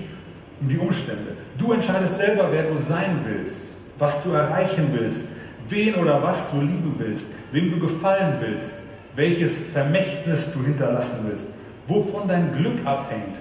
um 0.63 0.70
die 0.70 0.77
Umstände. 0.77 1.36
Du 1.58 1.74
entscheidest 1.74 2.15
selber, 2.15 2.48
wer 2.51 2.63
du 2.63 2.77
sein 2.77 3.20
willst, 3.25 3.74
was 4.00 4.24
du 4.24 4.32
erreichen 4.32 4.88
willst, 4.93 5.24
wen 5.67 5.96
oder 5.96 6.24
was 6.24 6.50
du 6.51 6.62
lieben 6.62 6.96
willst, 6.98 7.27
wem 7.51 7.72
du 7.72 7.79
gefallen 7.79 8.36
willst, 8.39 8.72
welches 9.15 9.58
Vermächtnis 9.58 10.51
du 10.53 10.63
hinterlassen 10.63 11.17
willst, 11.27 11.50
wovon 11.88 12.27
dein 12.27 12.55
Glück 12.55 12.86
abhängt, 12.86 13.39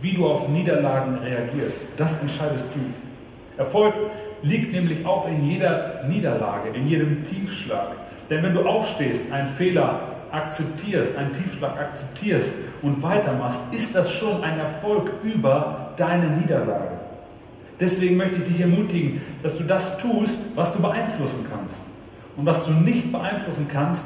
wie 0.00 0.12
du 0.12 0.26
auf 0.26 0.48
Niederlagen 0.48 1.18
reagierst. 1.18 1.80
Das 1.96 2.20
entscheidest 2.20 2.66
du. 2.74 3.60
Erfolg 3.60 3.94
liegt 4.42 4.72
nämlich 4.72 5.04
auch 5.04 5.26
in 5.26 5.48
jeder 5.48 6.04
Niederlage, 6.06 6.70
in 6.74 6.86
jedem 6.86 7.24
Tiefschlag. 7.24 7.96
Denn 8.30 8.42
wenn 8.42 8.54
du 8.54 8.64
aufstehst, 8.64 9.32
einen 9.32 9.48
Fehler 9.48 10.00
akzeptierst, 10.32 11.16
einen 11.16 11.32
Tiefschlag 11.32 11.78
akzeptierst 11.78 12.52
und 12.82 13.02
weitermachst, 13.02 13.60
ist 13.72 13.94
das 13.94 14.10
schon 14.10 14.42
ein 14.42 14.58
Erfolg 14.58 15.10
über 15.22 15.92
deine 15.96 16.28
Niederlage. 16.28 16.98
Deswegen 17.80 18.16
möchte 18.16 18.38
ich 18.38 18.44
dich 18.44 18.60
ermutigen, 18.60 19.20
dass 19.42 19.56
du 19.56 19.64
das 19.64 19.98
tust, 19.98 20.38
was 20.54 20.72
du 20.72 20.80
beeinflussen 20.80 21.46
kannst. 21.50 21.76
Und 22.36 22.46
was 22.46 22.64
du 22.64 22.72
nicht 22.72 23.12
beeinflussen 23.12 23.66
kannst, 23.72 24.04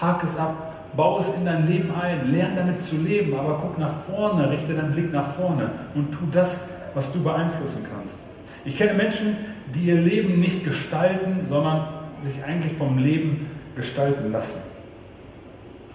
hake 0.00 0.26
es 0.26 0.36
ab, 0.36 0.68
baue 0.96 1.20
es 1.20 1.28
in 1.28 1.44
dein 1.44 1.66
Leben 1.66 1.92
ein, 1.94 2.32
lerne 2.32 2.56
damit 2.56 2.80
zu 2.80 2.96
leben, 2.96 3.36
aber 3.36 3.58
guck 3.60 3.78
nach 3.78 3.94
vorne, 4.02 4.50
richte 4.50 4.74
deinen 4.74 4.92
Blick 4.92 5.12
nach 5.12 5.32
vorne 5.34 5.70
und 5.94 6.12
tu 6.12 6.20
das, 6.32 6.58
was 6.94 7.10
du 7.12 7.22
beeinflussen 7.22 7.84
kannst. 7.92 8.18
Ich 8.64 8.76
kenne 8.76 8.94
Menschen, 8.94 9.36
die 9.74 9.80
ihr 9.80 10.00
Leben 10.00 10.40
nicht 10.40 10.64
gestalten, 10.64 11.46
sondern 11.48 11.88
sich 12.22 12.42
eigentlich 12.44 12.72
vom 12.74 12.98
Leben 12.98 13.48
gestalten 13.76 14.32
lassen. 14.32 14.60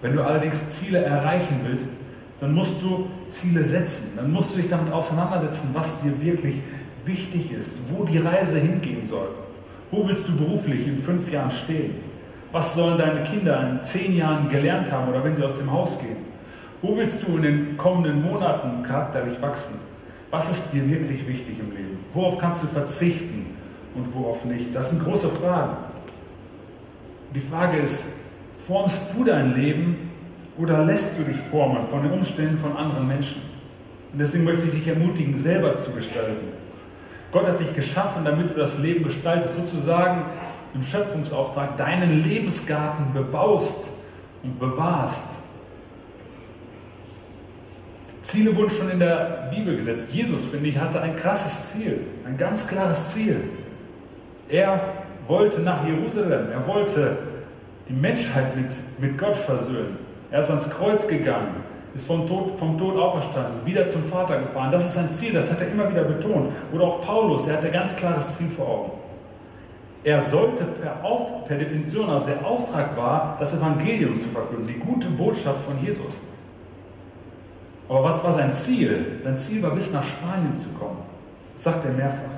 Wenn 0.04 0.16
du 0.16 0.22
allerdings 0.22 0.68
Ziele 0.68 0.98
erreichen 0.98 1.60
willst, 1.64 1.88
dann 2.38 2.52
musst 2.52 2.74
du 2.82 3.06
Ziele 3.30 3.64
setzen. 3.64 4.12
Dann 4.16 4.30
musst 4.34 4.52
du 4.52 4.58
dich 4.58 4.68
damit 4.68 4.92
auseinandersetzen, 4.92 5.70
was 5.72 5.98
dir 6.02 6.12
wirklich 6.20 6.60
wichtig 7.06 7.50
ist, 7.50 7.78
wo 7.88 8.04
die 8.04 8.18
Reise 8.18 8.58
hingehen 8.58 9.08
soll. 9.08 9.30
Wo 9.90 10.06
willst 10.06 10.28
du 10.28 10.36
beruflich 10.36 10.86
in 10.86 10.98
fünf 10.98 11.32
Jahren 11.32 11.50
stehen? 11.50 11.94
Was 12.52 12.74
sollen 12.74 12.98
deine 12.98 13.22
Kinder 13.22 13.70
in 13.70 13.80
zehn 13.80 14.14
Jahren 14.14 14.50
gelernt 14.50 14.92
haben 14.92 15.08
oder 15.08 15.24
wenn 15.24 15.36
sie 15.36 15.42
aus 15.42 15.56
dem 15.56 15.72
Haus 15.72 15.98
gehen? 15.98 16.18
Wo 16.82 16.94
willst 16.98 17.26
du 17.26 17.38
in 17.38 17.42
den 17.42 17.76
kommenden 17.78 18.20
Monaten 18.20 18.82
charakterlich 18.82 19.40
wachsen? 19.40 19.76
Was 20.30 20.50
ist 20.50 20.70
dir 20.74 20.86
wirklich 20.86 21.26
wichtig 21.26 21.58
im 21.58 21.74
Leben? 21.74 21.98
Worauf 22.12 22.36
kannst 22.36 22.62
du 22.62 22.66
verzichten 22.66 23.56
und 23.94 24.14
worauf 24.14 24.44
nicht? 24.44 24.74
Das 24.74 24.90
sind 24.90 25.02
große 25.02 25.30
Fragen. 25.30 25.78
Die 27.34 27.40
Frage 27.40 27.78
ist, 27.78 28.04
formst 28.66 29.00
du 29.14 29.24
dein 29.24 29.54
Leben 29.54 30.10
oder 30.58 30.84
lässt 30.84 31.18
du 31.18 31.24
dich 31.24 31.36
formen 31.50 31.86
von 31.88 32.02
den 32.02 32.12
Umständen 32.12 32.58
von 32.58 32.76
anderen 32.76 33.06
Menschen? 33.06 33.42
Und 34.12 34.18
deswegen 34.18 34.44
möchte 34.44 34.66
ich 34.66 34.72
dich 34.72 34.88
ermutigen, 34.88 35.34
selber 35.34 35.74
zu 35.74 35.90
gestalten. 35.90 36.48
Gott 37.32 37.46
hat 37.46 37.58
dich 37.58 37.74
geschaffen, 37.74 38.24
damit 38.24 38.50
du 38.50 38.54
das 38.54 38.78
Leben 38.78 39.02
gestaltest, 39.02 39.54
sozusagen 39.54 40.24
im 40.72 40.82
Schöpfungsauftrag 40.82 41.76
deinen 41.76 42.22
Lebensgarten 42.22 43.12
bebaust 43.12 43.90
und 44.42 44.58
bewahrst. 44.58 45.24
Ziele 48.22 48.56
wurden 48.56 48.70
schon 48.70 48.90
in 48.90 49.00
der 49.00 49.50
Bibel 49.54 49.76
gesetzt. 49.76 50.08
Jesus, 50.12 50.44
finde 50.46 50.68
ich, 50.68 50.78
hatte 50.78 51.00
ein 51.00 51.16
krasses 51.16 51.70
Ziel, 51.70 52.06
ein 52.24 52.36
ganz 52.36 52.66
klares 52.66 53.12
Ziel. 53.12 53.42
Er 54.48 54.80
wollte 55.26 55.60
nach 55.60 55.86
Jerusalem, 55.86 56.50
er 56.50 56.66
wollte 56.66 57.18
die 57.88 57.92
Menschheit 57.92 58.56
mit, 58.56 58.70
mit 58.98 59.18
Gott 59.18 59.36
versöhnen. 59.36 59.98
Er 60.30 60.40
ist 60.40 60.50
ans 60.50 60.68
Kreuz 60.70 61.06
gegangen, 61.06 61.54
ist 61.94 62.06
vom 62.06 62.26
Tod, 62.26 62.58
vom 62.58 62.78
Tod 62.78 62.96
auferstanden, 62.96 63.64
wieder 63.64 63.86
zum 63.86 64.02
Vater 64.02 64.40
gefahren. 64.40 64.70
Das 64.70 64.84
ist 64.84 64.94
sein 64.94 65.10
Ziel, 65.10 65.32
das 65.32 65.50
hat 65.50 65.60
er 65.60 65.68
immer 65.68 65.90
wieder 65.90 66.04
betont. 66.04 66.50
Oder 66.72 66.84
auch 66.84 67.00
Paulus, 67.00 67.46
er 67.46 67.58
hatte 67.58 67.70
ganz 67.70 67.94
klares 67.94 68.36
Ziel 68.36 68.48
vor 68.48 68.68
Augen. 68.68 68.92
Er 70.02 70.20
sollte 70.20 70.64
per, 70.64 71.02
Auf, 71.02 71.44
per 71.44 71.56
Definition, 71.56 72.10
also 72.10 72.26
der 72.26 72.44
Auftrag 72.44 72.96
war, 72.96 73.36
das 73.38 73.54
Evangelium 73.54 74.20
zu 74.20 74.28
verkünden, 74.28 74.66
die 74.66 74.78
gute 74.78 75.08
Botschaft 75.08 75.64
von 75.64 75.82
Jesus. 75.82 76.20
Aber 77.88 78.04
was 78.04 78.22
war 78.22 78.32
sein 78.32 78.52
Ziel? 78.52 79.20
Sein 79.24 79.36
Ziel 79.36 79.62
war, 79.62 79.70
bis 79.70 79.92
nach 79.92 80.04
Spanien 80.04 80.56
zu 80.56 80.68
kommen. 80.70 80.98
Das 81.54 81.64
sagt 81.64 81.84
er 81.84 81.92
mehrfach. 81.92 82.33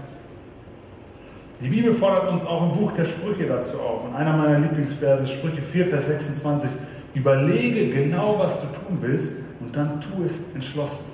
Die 1.61 1.69
Bibel 1.69 1.95
fordert 1.95 2.29
uns 2.31 2.45
auch 2.45 2.71
im 2.71 2.79
Buch 2.79 2.93
der 2.93 3.07
Sprüche 3.07 3.47
dazu 3.47 3.79
auf. 3.79 4.05
Und 4.05 4.15
einer 4.15 4.37
meiner 4.37 4.59
Lieblingsverse, 4.59 5.27
Sprüche 5.27 5.63
4, 5.63 5.87
Vers 5.87 6.07
26, 6.07 6.71
überlege 7.15 7.89
genau, 7.89 8.39
was 8.39 8.61
du 8.61 8.67
tun 8.67 8.99
willst 9.01 9.33
und 9.61 9.75
dann 9.75 10.01
tu 10.01 10.23
es 10.23 10.39
entschlossen. 10.55 11.05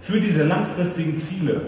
Für 0.00 0.18
diese 0.20 0.42
langfristigen 0.42 1.16
Ziele, 1.18 1.60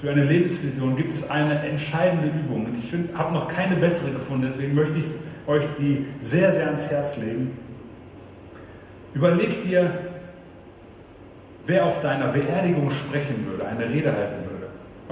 für 0.00 0.10
eine 0.10 0.24
Lebensvision 0.24 0.96
gibt 0.96 1.12
es 1.12 1.30
eine 1.30 1.60
entscheidende 1.60 2.28
Übung. 2.28 2.66
Und 2.66 2.76
ich 2.76 2.92
habe 3.14 3.32
noch 3.32 3.48
keine 3.48 3.76
bessere 3.76 4.10
gefunden, 4.10 4.46
deswegen 4.46 4.74
möchte 4.74 4.98
ich 4.98 5.04
euch 5.46 5.64
die 5.78 6.06
sehr, 6.20 6.52
sehr 6.52 6.66
ans 6.66 6.86
Herz 6.88 7.16
legen. 7.16 7.56
Überleg 9.14 9.62
dir, 9.64 9.90
wer 11.66 11.86
auf 11.86 12.00
deiner 12.00 12.28
Beerdigung 12.28 12.90
sprechen 12.90 13.46
würde, 13.46 13.66
eine 13.66 13.88
Rede 13.88 14.12
halten. 14.12 14.41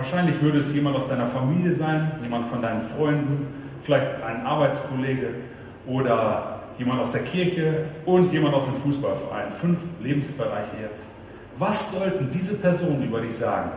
Wahrscheinlich 0.01 0.41
würde 0.41 0.57
es 0.57 0.73
jemand 0.73 0.97
aus 0.97 1.07
deiner 1.07 1.27
Familie 1.27 1.71
sein, 1.73 2.13
jemand 2.23 2.47
von 2.47 2.63
deinen 2.63 2.81
Freunden, 2.81 3.47
vielleicht 3.83 4.23
ein 4.23 4.47
Arbeitskollege 4.47 5.27
oder 5.87 6.61
jemand 6.79 7.03
aus 7.03 7.13
der 7.13 7.21
Kirche 7.21 7.85
und 8.07 8.33
jemand 8.33 8.55
aus 8.55 8.65
dem 8.65 8.77
Fußballverein. 8.77 9.53
Fünf 9.53 9.81
Lebensbereiche 10.03 10.71
jetzt. 10.81 11.05
Was 11.59 11.93
sollten 11.93 12.31
diese 12.33 12.55
Personen 12.55 13.03
über 13.03 13.21
dich 13.21 13.37
sagen? 13.37 13.73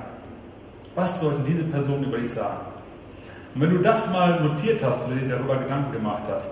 Was 0.95 1.19
sollten 1.19 1.43
diese 1.45 1.65
Personen 1.65 2.05
über 2.05 2.19
dich 2.19 2.29
sagen? 2.29 2.67
Und 3.53 3.59
wenn 3.59 3.71
du 3.71 3.79
das 3.79 4.09
mal 4.09 4.41
notiert 4.41 4.81
hast 4.81 5.05
oder 5.05 5.17
dir 5.17 5.27
darüber 5.27 5.57
Gedanken 5.57 5.91
gemacht 5.91 6.23
hast, 6.33 6.51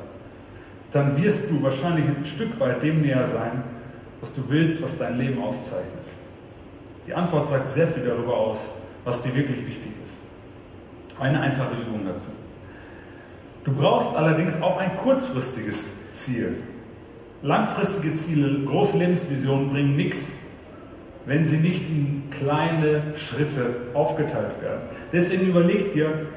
dann 0.92 1.16
wirst 1.24 1.50
du 1.50 1.64
wahrscheinlich 1.64 2.06
ein 2.06 2.26
Stück 2.26 2.60
weit 2.60 2.84
dem 2.84 3.04
näher 3.04 3.26
sein, 3.26 3.64
was 4.20 4.34
du 4.34 4.42
willst, 4.50 4.84
was 4.84 4.98
dein 4.98 5.18
Leben 5.18 5.42
auszeichnet. 5.42 6.04
Die 7.08 7.14
Antwort 7.14 7.48
sagt 7.48 7.70
sehr 7.70 7.88
viel 7.88 8.04
darüber 8.04 8.36
aus, 8.36 8.58
was 9.06 9.24
dir 9.24 9.36
wirklich 9.36 9.66
wichtig 9.66 9.92
ist. 10.04 10.18
Eine 11.20 11.42
einfache 11.42 11.76
Übung 11.76 12.06
dazu. 12.06 12.28
Du 13.64 13.74
brauchst 13.74 14.16
allerdings 14.16 14.62
auch 14.62 14.78
ein 14.78 14.98
kurzfristiges 14.98 15.92
Ziel. 16.14 16.58
Langfristige 17.44 18.14
Ziele, 18.14 18.66
große 18.66 18.98
Lebensvisionen 18.98 19.70
bringen 19.70 19.96
nichts, 19.96 20.30
wenn 21.26 21.46
sie 21.46 21.58
nicht 21.58 21.88
in 21.90 22.24
kleine 22.32 23.02
Schritte 23.16 23.76
aufgeteilt 23.94 24.62
werden. 24.62 24.82
Deswegen 25.12 25.48
überleg 25.48 25.94
dir, 25.94 26.28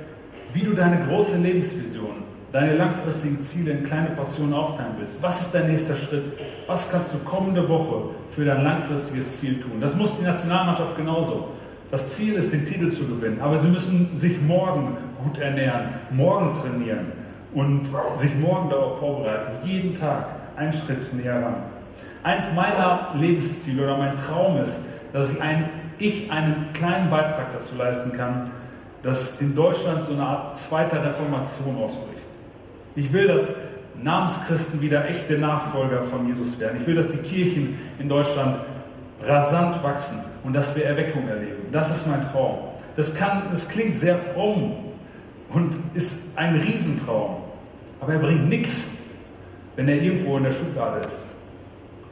wie 0.52 0.62
du 0.62 0.72
deine 0.72 1.06
große 1.06 1.36
Lebensvision, 1.36 2.22
deine 2.52 2.76
langfristigen 2.76 3.40
Ziele 3.40 3.72
in 3.72 3.84
kleine 3.84 4.10
Portionen 4.10 4.54
aufteilen 4.54 4.92
willst. 4.98 5.20
Was 5.22 5.40
ist 5.40 5.54
dein 5.54 5.68
nächster 5.68 5.96
Schritt? 5.96 6.24
Was 6.66 6.90
kannst 6.90 7.12
du 7.12 7.18
kommende 7.18 7.68
Woche 7.68 8.10
für 8.30 8.44
dein 8.44 8.62
langfristiges 8.62 9.40
Ziel 9.40 9.60
tun? 9.60 9.80
Das 9.80 9.96
muss 9.96 10.16
die 10.18 10.24
Nationalmannschaft 10.24 10.96
genauso. 10.96 11.48
Das 11.90 12.14
Ziel 12.14 12.34
ist, 12.34 12.52
den 12.52 12.64
Titel 12.64 12.90
zu 12.90 13.06
gewinnen. 13.06 13.40
Aber 13.40 13.58
sie 13.58 13.68
müssen 13.68 14.16
sich 14.16 14.40
morgen 14.40 14.96
gut 15.22 15.38
ernähren, 15.38 15.90
morgen 16.10 16.52
trainieren 16.60 17.12
und 17.52 17.86
sich 18.18 18.34
morgen 18.36 18.70
darauf 18.70 18.98
vorbereiten. 18.98 19.66
Jeden 19.66 19.94
Tag 19.94 20.26
einen 20.56 20.72
Schritt 20.72 21.12
näher 21.14 21.42
ran. 21.42 21.54
Eins 22.22 22.46
meiner 22.54 23.10
Lebensziele 23.14 23.84
oder 23.84 23.96
mein 23.96 24.16
Traum 24.16 24.56
ist, 24.62 24.78
dass 25.12 25.32
ich, 25.32 25.40
ein, 25.40 25.68
ich 25.98 26.30
einen 26.30 26.72
kleinen 26.72 27.10
Beitrag 27.10 27.52
dazu 27.52 27.74
leisten 27.76 28.16
kann, 28.16 28.50
dass 29.02 29.40
in 29.40 29.54
Deutschland 29.54 30.06
so 30.06 30.14
eine 30.14 30.22
Art 30.22 30.58
zweiter 30.58 31.04
Reformation 31.04 31.76
ausbricht. 31.76 32.24
Ich 32.96 33.12
will, 33.12 33.28
dass 33.28 33.54
Namenschristen 34.02 34.80
wieder 34.80 35.06
echte 35.08 35.38
Nachfolger 35.38 36.02
von 36.02 36.26
Jesus 36.26 36.58
werden. 36.58 36.78
Ich 36.80 36.86
will, 36.86 36.94
dass 36.94 37.12
die 37.12 37.18
Kirchen 37.18 37.78
in 37.98 38.08
Deutschland 38.08 38.56
rasant 39.22 39.82
wachsen 39.82 40.18
und 40.44 40.52
dass 40.52 40.76
wir 40.76 40.84
Erweckung 40.84 41.26
erleben. 41.26 41.66
Das 41.72 41.90
ist 41.90 42.06
mein 42.06 42.30
Traum. 42.30 42.58
Das, 42.96 43.12
kann, 43.14 43.42
das 43.50 43.68
klingt 43.68 43.96
sehr 43.96 44.16
fromm 44.16 44.74
und 45.48 45.74
ist 45.94 46.38
ein 46.38 46.56
Riesentraum, 46.56 47.36
aber 48.00 48.12
er 48.12 48.18
bringt 48.20 48.48
nichts, 48.48 48.84
wenn 49.74 49.88
er 49.88 50.00
irgendwo 50.00 50.36
in 50.36 50.44
der 50.44 50.52
Schublade 50.52 51.04
ist. 51.04 51.18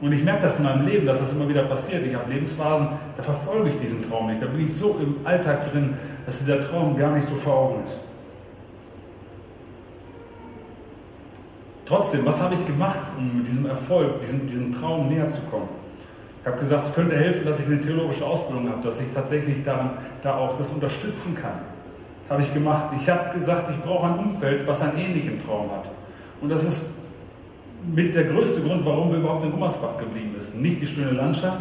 Und 0.01 0.11
ich 0.11 0.23
merke 0.23 0.41
das 0.41 0.57
in 0.57 0.63
meinem 0.63 0.85
Leben, 0.85 1.05
dass 1.05 1.19
das 1.19 1.31
immer 1.31 1.47
wieder 1.47 1.63
passiert. 1.63 2.05
Ich 2.05 2.13
habe 2.13 2.29
Lebensphasen, 2.29 2.89
da 3.15 3.23
verfolge 3.23 3.69
ich 3.69 3.77
diesen 3.77 4.01
Traum 4.09 4.27
nicht. 4.27 4.41
Da 4.41 4.47
bin 4.47 4.65
ich 4.65 4.75
so 4.75 4.97
im 5.01 5.25
Alltag 5.25 5.71
drin, 5.71 5.93
dass 6.25 6.39
dieser 6.39 6.59
Traum 6.61 6.97
gar 6.97 7.15
nicht 7.15 7.29
so 7.29 7.35
vor 7.35 7.53
Augen 7.53 7.85
ist. 7.85 8.01
Trotzdem, 11.85 12.25
was 12.25 12.41
habe 12.41 12.55
ich 12.55 12.65
gemacht, 12.65 12.99
um 13.17 13.37
mit 13.37 13.47
diesem 13.47 13.65
Erfolg, 13.65 14.19
diesem, 14.19 14.47
diesem 14.47 14.73
Traum 14.73 15.07
näher 15.07 15.29
zu 15.29 15.41
kommen? 15.43 15.69
Ich 16.43 16.47
habe 16.47 16.59
gesagt, 16.59 16.83
es 16.83 16.93
könnte 16.93 17.15
helfen, 17.15 17.45
dass 17.45 17.61
ich 17.61 17.67
eine 17.67 17.79
theologische 17.79 18.25
Ausbildung 18.25 18.69
habe, 18.69 18.83
dass 18.83 18.99
ich 18.99 19.07
tatsächlich 19.13 19.63
daran, 19.63 19.91
da 20.23 20.35
auch 20.35 20.57
das 20.57 20.71
unterstützen 20.71 21.37
kann. 21.41 21.59
Habe 22.29 22.41
ich 22.41 22.53
gemacht. 22.53 22.87
Ich 22.99 23.09
habe 23.09 23.39
gesagt, 23.39 23.69
ich 23.71 23.79
brauche 23.79 24.07
ein 24.07 24.19
Umfeld, 24.19 24.67
was 24.67 24.81
einen 24.81 24.97
ähnlichen 24.97 25.39
Traum 25.39 25.71
hat. 25.71 25.89
Und 26.41 26.49
das 26.49 26.65
ist 26.65 26.83
mit 27.93 28.13
der 28.13 28.25
größte 28.25 28.59
Grund, 28.59 28.85
warum 28.85 29.09
wir 29.09 29.19
überhaupt 29.19 29.45
in 29.45 29.51
Gummersbach 29.51 29.97
geblieben 29.97 30.35
sind. 30.39 30.61
Nicht 30.61 30.81
die 30.81 30.87
schöne 30.87 31.11
Landschaft, 31.11 31.59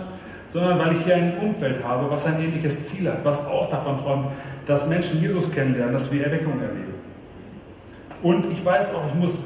sondern 0.48 0.80
weil 0.80 0.96
ich 0.96 1.04
hier 1.04 1.14
ein 1.14 1.38
Umfeld 1.38 1.84
habe, 1.84 2.10
was 2.10 2.26
ein 2.26 2.40
ähnliches 2.42 2.86
Ziel 2.86 3.08
hat, 3.08 3.24
was 3.24 3.46
auch 3.46 3.68
davon 3.68 4.02
träumt, 4.02 4.26
dass 4.66 4.88
Menschen 4.88 5.20
Jesus 5.20 5.48
kennenlernen, 5.52 5.92
dass 5.92 6.10
wir 6.10 6.24
Erweckung 6.24 6.60
erleben. 6.60 6.94
Und 8.20 8.50
ich 8.50 8.64
weiß 8.64 8.94
auch, 8.94 9.06
ich 9.12 9.14
muss 9.14 9.44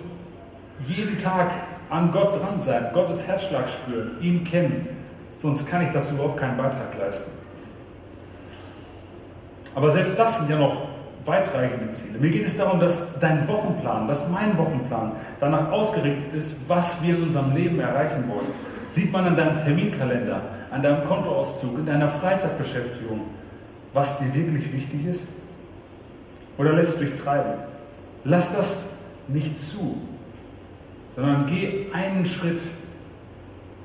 jeden 0.88 1.18
Tag 1.18 1.50
an 1.90 2.10
Gott 2.10 2.40
dran 2.40 2.58
sein, 2.62 2.86
Gottes 2.94 3.26
Herzschlag 3.26 3.68
spüren, 3.68 4.12
ihn 4.22 4.42
kennen. 4.42 4.95
Sonst 5.38 5.66
kann 5.66 5.82
ich 5.82 5.90
dazu 5.90 6.14
überhaupt 6.14 6.38
keinen 6.38 6.56
Beitrag 6.56 6.96
leisten. 6.98 7.30
Aber 9.74 9.90
selbst 9.90 10.18
das 10.18 10.38
sind 10.38 10.48
ja 10.48 10.58
noch 10.58 10.88
weitreichende 11.26 11.90
Ziele. 11.90 12.18
Mir 12.18 12.30
geht 12.30 12.46
es 12.46 12.56
darum, 12.56 12.80
dass 12.80 12.98
dein 13.20 13.46
Wochenplan, 13.48 14.08
dass 14.08 14.26
mein 14.28 14.56
Wochenplan 14.56 15.12
danach 15.40 15.70
ausgerichtet 15.70 16.32
ist, 16.32 16.54
was 16.68 17.02
wir 17.02 17.16
in 17.16 17.24
unserem 17.24 17.54
Leben 17.54 17.80
erreichen 17.80 18.24
wollen. 18.28 18.46
Sieht 18.90 19.12
man 19.12 19.26
an 19.26 19.36
deinem 19.36 19.58
Terminkalender, 19.58 20.40
an 20.70 20.80
deinem 20.80 21.04
Kontoauszug, 21.06 21.78
in 21.78 21.86
deiner 21.86 22.08
Freizeitbeschäftigung, 22.08 23.22
was 23.92 24.18
dir 24.18 24.32
wirklich 24.32 24.72
wichtig 24.72 25.06
ist? 25.06 25.26
Oder 26.56 26.72
lässt 26.72 26.96
du 26.96 27.04
dich 27.04 27.14
treiben? 27.20 27.54
Lass 28.24 28.50
das 28.56 28.84
nicht 29.28 29.60
zu, 29.60 30.00
sondern 31.16 31.46
geh 31.46 31.86
einen 31.92 32.24
Schritt, 32.24 32.62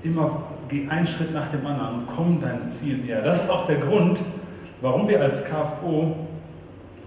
immer 0.03 0.43
geh 0.69 0.87
einen 0.89 1.05
Schritt 1.05 1.33
nach 1.33 1.47
dem 1.49 1.65
anderen 1.65 1.99
und 1.99 2.07
komm 2.15 2.41
deinem 2.41 2.67
Ziel 2.69 2.97
näher. 2.97 3.21
Das 3.21 3.43
ist 3.43 3.49
auch 3.49 3.65
der 3.65 3.77
Grund, 3.77 4.21
warum 4.81 5.07
wir 5.07 5.21
als 5.21 5.43
KFO 5.43 6.15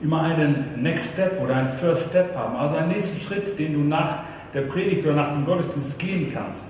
immer 0.02 0.22
einen 0.22 0.82
Next 0.82 1.14
Step 1.14 1.40
oder 1.42 1.56
einen 1.56 1.68
First 1.68 2.10
Step 2.10 2.36
haben, 2.36 2.56
also 2.56 2.76
einen 2.76 2.88
nächsten 2.88 3.18
Schritt, 3.20 3.58
den 3.58 3.72
du 3.72 3.80
nach 3.80 4.18
der 4.52 4.62
Predigt 4.62 5.04
oder 5.04 5.14
nach 5.14 5.32
dem 5.32 5.44
Gottesdienst 5.44 5.98
gehen 5.98 6.30
kannst. 6.32 6.64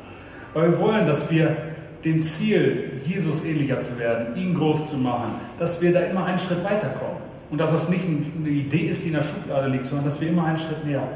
Weil 0.54 0.70
wir 0.70 0.78
wollen, 0.78 1.06
dass 1.06 1.30
wir 1.30 1.56
dem 2.04 2.22
Ziel, 2.22 3.00
Jesus 3.04 3.44
ähnlicher 3.44 3.80
zu 3.80 3.98
werden, 3.98 4.36
ihn 4.36 4.54
groß 4.54 4.90
zu 4.90 4.96
machen, 4.96 5.32
dass 5.58 5.80
wir 5.80 5.92
da 5.92 6.00
immer 6.00 6.26
einen 6.26 6.38
Schritt 6.38 6.62
weiterkommen. 6.62 7.24
Und 7.50 7.58
dass 7.58 7.72
das 7.72 7.88
nicht 7.88 8.04
eine 8.06 8.48
Idee 8.48 8.86
ist, 8.86 9.04
die 9.04 9.08
in 9.08 9.14
der 9.14 9.22
Schublade 9.22 9.68
liegt, 9.68 9.86
sondern 9.86 10.04
dass 10.04 10.20
wir 10.20 10.28
immer 10.28 10.44
einen 10.44 10.58
Schritt 10.58 10.84
näher. 10.84 11.06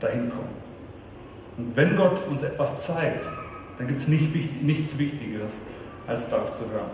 dahin 0.00 0.30
kommen. 0.30 0.48
Und 1.56 1.76
wenn 1.76 1.96
Gott 1.96 2.22
uns 2.28 2.42
etwas 2.42 2.82
zeigt, 2.82 3.26
dann 3.78 3.86
gibt 3.86 4.00
es 4.00 4.08
nicht, 4.08 4.62
nichts 4.62 4.98
Wichtigeres, 4.98 5.52
als 6.06 6.28
darauf 6.28 6.52
zu 6.52 6.70
hören. 6.70 6.90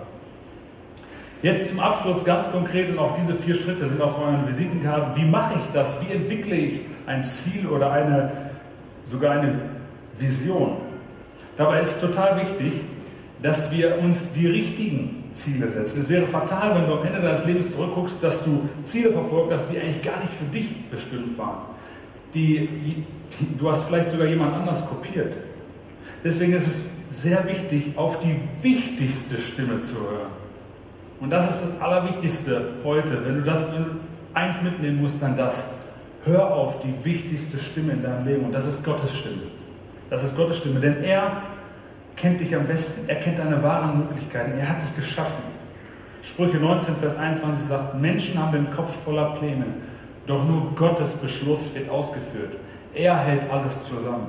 Jetzt 1.42 1.68
zum 1.68 1.80
Abschluss 1.80 2.22
ganz 2.22 2.48
konkret 2.50 2.88
und 2.90 2.98
auch 2.98 3.14
diese 3.14 3.34
vier 3.34 3.56
Schritte 3.56 3.88
sind 3.88 4.00
auf 4.00 4.16
euren 4.18 4.46
Visitenkarten. 4.46 5.16
Wie 5.20 5.28
mache 5.28 5.54
ich 5.58 5.70
das? 5.72 5.98
Wie 6.00 6.12
entwickle 6.12 6.54
ich 6.54 6.82
ein 7.06 7.24
Ziel 7.24 7.66
oder 7.66 7.90
eine, 7.90 8.30
sogar 9.06 9.32
eine 9.32 9.58
Vision? 10.18 10.76
Dabei 11.56 11.80
ist 11.80 12.00
total 12.00 12.40
wichtig, 12.40 12.72
dass 13.42 13.70
wir 13.72 13.98
uns 13.98 14.24
die 14.32 14.46
richtigen 14.46 15.24
Ziele 15.32 15.68
setzen. 15.68 16.00
Es 16.00 16.08
wäre 16.08 16.26
fatal, 16.26 16.76
wenn 16.76 16.86
du 16.86 16.94
am 16.94 17.04
Ende 17.04 17.20
deines 17.20 17.44
Lebens 17.44 17.72
zurückguckst, 17.72 18.22
dass 18.22 18.44
du 18.44 18.68
Ziele 18.84 19.10
verfolgt 19.10 19.52
hast, 19.52 19.66
die 19.68 19.80
eigentlich 19.80 20.02
gar 20.02 20.18
nicht 20.18 20.32
für 20.32 20.44
dich 20.44 20.90
bestimmt 20.90 21.36
waren. 21.36 21.62
Die, 22.34 23.04
du 23.58 23.68
hast 23.68 23.82
vielleicht 23.84 24.10
sogar 24.10 24.28
jemand 24.28 24.54
anders 24.54 24.86
kopiert. 24.88 25.34
Deswegen 26.24 26.52
ist 26.52 26.66
es 26.66 26.84
sehr 27.10 27.46
wichtig, 27.46 27.96
auf 27.96 28.18
die 28.20 28.40
wichtigste 28.62 29.38
Stimme 29.38 29.82
zu 29.82 29.94
hören. 29.94 30.32
Und 31.20 31.30
das 31.30 31.50
ist 31.50 31.62
das 31.62 31.80
Allerwichtigste 31.80 32.70
heute. 32.84 33.24
Wenn 33.24 33.36
du 33.36 33.42
das 33.42 33.66
eins 34.34 34.62
mitnehmen 34.62 35.00
musst, 35.00 35.20
dann 35.22 35.36
das. 35.36 35.64
Hör 36.24 36.54
auf 36.54 36.80
die 36.80 37.04
wichtigste 37.04 37.58
Stimme 37.58 37.92
in 37.92 38.02
deinem 38.02 38.26
Leben 38.26 38.44
und 38.44 38.52
das 38.52 38.66
ist 38.66 38.82
Gottes 38.84 39.14
Stimme. 39.14 39.42
Das 40.10 40.22
ist 40.22 40.36
Gottes 40.36 40.58
Stimme, 40.58 40.80
denn 40.80 41.02
er 41.02 41.42
kennt 42.16 42.40
dich 42.40 42.54
am 42.54 42.66
besten. 42.66 43.08
Er 43.08 43.16
kennt 43.16 43.38
deine 43.38 43.62
wahren 43.62 43.98
Möglichkeiten. 43.98 44.58
Er 44.58 44.68
hat 44.68 44.82
dich 44.82 44.96
geschaffen. 44.96 45.42
Sprüche 46.22 46.58
19, 46.58 46.96
Vers 46.96 47.16
21 47.16 47.66
sagt, 47.66 48.00
Menschen 48.00 48.38
haben 48.38 48.52
den 48.52 48.70
Kopf 48.70 48.94
voller 49.04 49.30
Pläne, 49.34 49.66
doch 50.26 50.44
nur 50.44 50.72
Gottes 50.76 51.12
Beschluss 51.14 51.74
wird 51.74 51.88
ausgeführt. 51.88 52.56
Er 52.94 53.16
hält 53.18 53.50
alles 53.50 53.76
zusammen. 53.88 54.28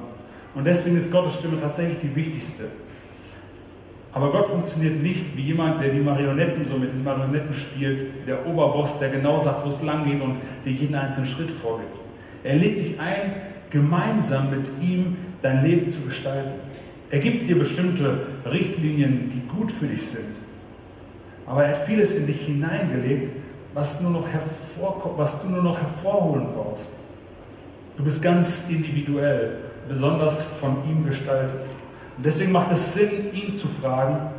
Und 0.55 0.65
deswegen 0.65 0.97
ist 0.97 1.11
Gottes 1.11 1.33
Stimme 1.33 1.57
tatsächlich 1.57 1.97
die 1.99 2.15
wichtigste. 2.15 2.65
Aber 4.13 4.31
Gott 4.31 4.45
funktioniert 4.45 5.01
nicht 5.01 5.35
wie 5.35 5.41
jemand, 5.41 5.81
der 5.81 5.89
die 5.89 5.99
Marionetten 5.99 6.65
so 6.65 6.77
mit 6.77 6.91
den 6.91 7.03
Marionetten 7.03 7.53
spielt, 7.53 8.27
der 8.27 8.45
Oberboss, 8.45 8.99
der 8.99 9.09
genau 9.09 9.39
sagt, 9.39 9.65
wo 9.65 9.69
es 9.69 9.81
lang 9.81 10.03
geht 10.05 10.21
und 10.21 10.37
dir 10.63 10.71
jeden 10.71 10.93
einzelnen 10.93 11.27
Schritt 11.27 11.49
vorgibt. 11.49 11.97
Er 12.43 12.55
lädt 12.55 12.77
dich 12.77 12.99
ein, 12.99 13.33
gemeinsam 13.71 14.51
mit 14.51 14.69
ihm 14.79 15.17
dein 15.41 15.63
Leben 15.63 15.91
zu 15.91 15.99
gestalten. 16.01 16.51
Er 17.09 17.19
gibt 17.19 17.49
dir 17.49 17.57
bestimmte 17.57 18.19
Richtlinien, 18.45 19.29
die 19.29 19.41
gut 19.55 19.71
für 19.71 19.87
dich 19.87 20.07
sind. 20.07 20.35
Aber 21.47 21.63
er 21.63 21.71
hat 21.71 21.85
vieles 21.85 22.13
in 22.13 22.27
dich 22.27 22.41
hineingelegt, 22.41 23.31
was, 23.73 23.99
nur 23.99 24.11
noch 24.11 24.27
was 25.17 25.41
du 25.41 25.49
nur 25.49 25.63
noch 25.63 25.79
hervorholen 25.79 26.47
brauchst. 26.53 26.89
Du 27.97 28.03
bist 28.03 28.21
ganz 28.21 28.63
individuell, 28.69 29.57
besonders 29.87 30.43
von 30.59 30.77
ihm 30.89 31.05
gestaltet. 31.05 31.59
Und 32.17 32.25
deswegen 32.25 32.51
macht 32.51 32.71
es 32.71 32.93
Sinn, 32.93 33.33
ihn 33.33 33.55
zu 33.55 33.67
fragen, 33.67 34.29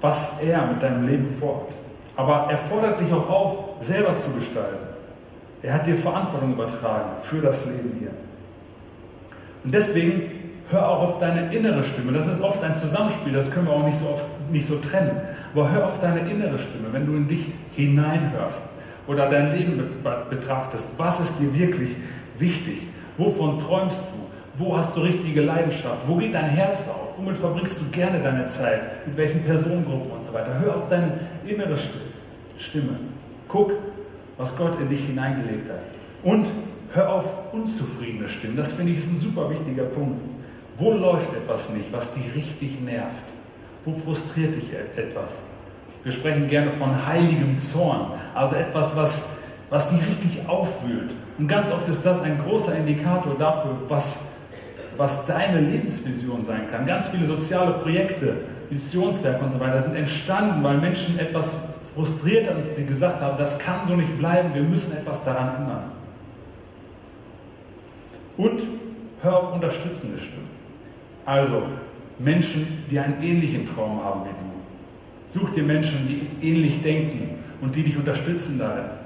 was 0.00 0.40
er 0.40 0.66
mit 0.66 0.82
deinem 0.82 1.06
Leben 1.06 1.28
vorhat. 1.28 1.68
Aber 2.16 2.48
er 2.50 2.58
fordert 2.58 3.00
dich 3.00 3.12
auch 3.12 3.28
auf, 3.28 3.58
selber 3.80 4.16
zu 4.16 4.30
gestalten. 4.30 4.88
Er 5.62 5.74
hat 5.74 5.86
dir 5.86 5.96
Verantwortung 5.96 6.52
übertragen 6.52 7.10
für 7.22 7.40
das 7.40 7.64
Leben 7.64 7.96
hier. 7.98 8.10
Und 9.64 9.74
deswegen 9.74 10.22
hör 10.70 10.88
auch 10.88 11.02
auf 11.02 11.18
deine 11.18 11.52
innere 11.54 11.82
Stimme. 11.82 12.12
Das 12.12 12.26
ist 12.26 12.40
oft 12.40 12.62
ein 12.62 12.76
Zusammenspiel, 12.76 13.32
das 13.32 13.50
können 13.50 13.66
wir 13.66 13.74
auch 13.74 13.84
nicht 13.84 13.98
so 13.98 14.06
oft 14.06 14.26
nicht 14.50 14.66
so 14.66 14.76
trennen. 14.76 15.20
Aber 15.54 15.70
hör 15.70 15.86
auf 15.86 16.00
deine 16.00 16.20
innere 16.20 16.58
Stimme, 16.58 16.92
wenn 16.92 17.06
du 17.06 17.16
in 17.16 17.26
dich 17.26 17.48
hineinhörst 17.72 18.62
oder 19.06 19.28
dein 19.28 19.56
Leben 19.56 19.82
betrachtest. 20.30 20.86
Was 20.96 21.20
ist 21.20 21.38
dir 21.38 21.52
wirklich 21.54 21.96
wichtig? 22.38 22.82
Wovon 23.18 23.58
träumst 23.58 23.98
du? 23.98 24.64
Wo 24.64 24.76
hast 24.76 24.96
du 24.96 25.00
richtige 25.00 25.42
Leidenschaft? 25.42 26.08
Wo 26.08 26.16
geht 26.16 26.34
dein 26.34 26.46
Herz 26.46 26.86
auf? 26.88 27.16
Womit 27.16 27.36
verbringst 27.36 27.80
du 27.80 27.84
gerne 27.90 28.20
deine 28.20 28.46
Zeit? 28.46 29.06
Mit 29.06 29.16
welchen 29.16 29.42
Personengruppen 29.42 30.10
und 30.10 30.24
so 30.24 30.32
weiter? 30.32 30.58
Hör 30.58 30.74
auf 30.74 30.88
deine 30.88 31.12
innere 31.46 31.76
Stimme. 32.56 32.98
Guck, 33.48 33.72
was 34.36 34.56
Gott 34.56 34.80
in 34.80 34.88
dich 34.88 35.04
hineingelegt 35.04 35.68
hat. 35.68 35.80
Und 36.22 36.50
hör 36.92 37.12
auf 37.12 37.52
unzufriedene 37.52 38.28
Stimmen. 38.28 38.56
Das 38.56 38.72
finde 38.72 38.92
ich 38.92 38.98
ist 38.98 39.12
ein 39.12 39.20
super 39.20 39.50
wichtiger 39.50 39.84
Punkt. 39.84 40.20
Wo 40.76 40.92
läuft 40.92 41.32
etwas 41.34 41.70
nicht, 41.70 41.92
was 41.92 42.14
dich 42.14 42.34
richtig 42.34 42.80
nervt? 42.80 43.22
Wo 43.84 43.92
frustriert 43.92 44.54
dich 44.54 44.72
e-, 44.72 45.00
etwas? 45.00 45.42
Wir 46.04 46.12
sprechen 46.12 46.46
gerne 46.46 46.70
von 46.70 47.06
heiligem 47.06 47.58
Zorn, 47.58 48.12
also 48.34 48.54
etwas, 48.54 48.94
was, 48.96 49.28
was 49.70 49.90
dich 49.90 50.00
richtig 50.08 50.48
aufwühlt. 50.48 51.10
Und 51.38 51.48
ganz 51.48 51.70
oft 51.70 51.88
ist 51.88 52.04
das 52.04 52.20
ein 52.20 52.38
großer 52.44 52.76
Indikator 52.76 53.34
dafür, 53.38 53.78
was 53.88 54.18
was 54.98 55.24
deine 55.26 55.60
Lebensvision 55.60 56.44
sein 56.44 56.68
kann. 56.70 56.84
Ganz 56.84 57.06
viele 57.06 57.24
soziale 57.24 57.72
Projekte, 57.74 58.36
Missionswerke 58.68 59.42
und 59.44 59.50
so 59.50 59.60
weiter 59.60 59.80
sind 59.80 59.94
entstanden, 59.94 60.62
weil 60.62 60.78
Menschen 60.78 61.18
etwas 61.18 61.54
frustriert 61.94 62.50
haben 62.50 62.62
und 62.62 62.74
sie 62.74 62.84
gesagt 62.84 63.20
haben, 63.22 63.38
das 63.38 63.58
kann 63.58 63.86
so 63.86 63.94
nicht 63.94 64.18
bleiben, 64.18 64.52
wir 64.52 64.62
müssen 64.62 64.92
etwas 64.92 65.22
daran 65.22 65.54
ändern. 65.56 65.84
Und 68.36 68.62
hör 69.22 69.38
auf 69.38 69.54
unterstützende 69.54 70.18
Stimmen. 70.18 70.50
Also 71.24 71.62
Menschen, 72.18 72.84
die 72.90 72.98
einen 72.98 73.22
ähnlichen 73.22 73.66
Traum 73.66 74.04
haben 74.04 74.22
wie 74.24 74.30
du. 74.30 75.40
Such 75.40 75.50
dir 75.50 75.62
Menschen, 75.62 76.08
die 76.08 76.46
ähnlich 76.46 76.82
denken 76.82 77.38
und 77.60 77.74
die 77.74 77.84
dich 77.84 77.96
unterstützen 77.96 78.58
darin 78.58 78.97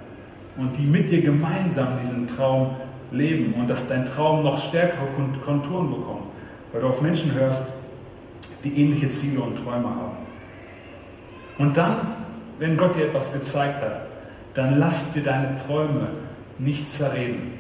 und 0.57 0.77
die 0.77 0.83
mit 0.83 1.11
dir 1.11 1.23
gemeinsam 1.23 1.99
diesen 2.01 2.27
Traum 2.27 2.77
leben 3.11 3.55
und 3.55 3.69
dass 3.69 3.87
dein 3.87 4.05
Traum 4.05 4.43
noch 4.43 4.61
stärkere 4.63 5.07
Konturen 5.45 5.91
bekommt, 5.91 6.25
weil 6.73 6.81
du 6.81 6.89
auf 6.89 7.01
Menschen 7.01 7.33
hörst, 7.35 7.63
die 8.65 8.81
ähnliche 8.81 9.09
Ziele 9.09 9.41
und 9.41 9.57
Träume 9.57 9.89
haben. 9.89 10.17
Und 11.59 11.77
dann, 11.77 11.97
wenn 12.59 12.77
Gott 12.77 12.97
dir 12.97 13.07
etwas 13.07 13.33
gezeigt 13.33 13.83
hat, 13.83 14.07
dann 14.55 14.79
lass 14.79 15.11
dir 15.13 15.23
deine 15.23 15.57
Träume 15.57 16.09
nicht 16.59 16.91
zerreden, 16.91 17.55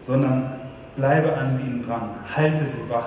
sondern 0.00 0.52
bleibe 0.96 1.36
an 1.36 1.60
ihnen 1.60 1.82
dran, 1.82 2.10
halte 2.34 2.64
sie 2.64 2.88
wach. 2.88 3.06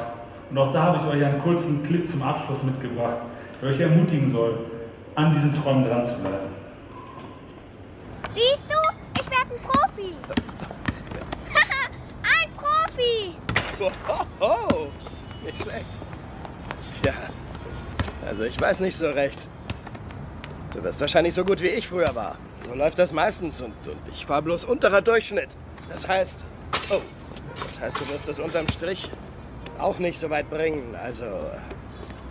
Und 0.49 0.58
auch 0.58 0.71
da 0.71 0.84
habe 0.84 0.97
ich 0.97 1.06
euch 1.06 1.25
einen 1.25 1.41
kurzen 1.41 1.84
Clip 1.84 2.08
zum 2.08 2.21
Abschluss 2.21 2.63
mitgebracht, 2.63 3.17
der 3.62 3.69
euch 3.69 3.79
ermutigen 3.79 4.32
soll, 4.32 4.60
an 5.15 5.32
diesen 5.32 5.53
Träumen 5.56 5.86
dran 5.86 6.03
zu 6.03 6.13
bleiben. 6.15 6.53
Siehst 8.36 8.63
du, 8.67 9.19
ich 9.19 9.29
werde 9.97 10.41
ein 12.23 12.51
Profi. 12.56 13.36
Profi! 13.77 14.27
Oh, 14.39 14.88
nicht 15.43 15.62
schlecht. 15.62 15.89
Tja, 17.01 17.13
also 18.27 18.45
ich 18.45 18.60
weiß 18.60 18.79
nicht 18.82 18.95
so 18.95 19.10
recht. 19.10 19.49
Du 20.73 20.84
wirst 20.84 21.01
wahrscheinlich 21.01 21.34
so 21.34 21.45
gut 21.45 21.62
wie 21.62 21.67
ich 21.67 21.88
früher 21.88 22.15
war. 22.15 22.38
So 22.60 22.73
läuft 22.73 22.97
das 22.97 23.12
meistens 23.12 23.62
und, 23.62 23.73
und 23.88 23.97
ich 24.12 24.27
war 24.27 24.41
bloß 24.41 24.65
unterer 24.65 25.01
Durchschnitt. 25.01 25.49
Das 25.89 26.08
heißt, 26.08 26.43
oh, 26.91 27.01
das 27.56 27.79
heißt, 27.79 28.01
du 28.01 28.10
wirst 28.10 28.27
es 28.29 28.39
unterm 28.39 28.67
Strich 28.69 29.10
auch 29.79 29.99
nicht 29.99 30.19
so 30.19 30.29
weit 30.29 30.49
bringen. 30.49 30.95
Also, 30.95 31.25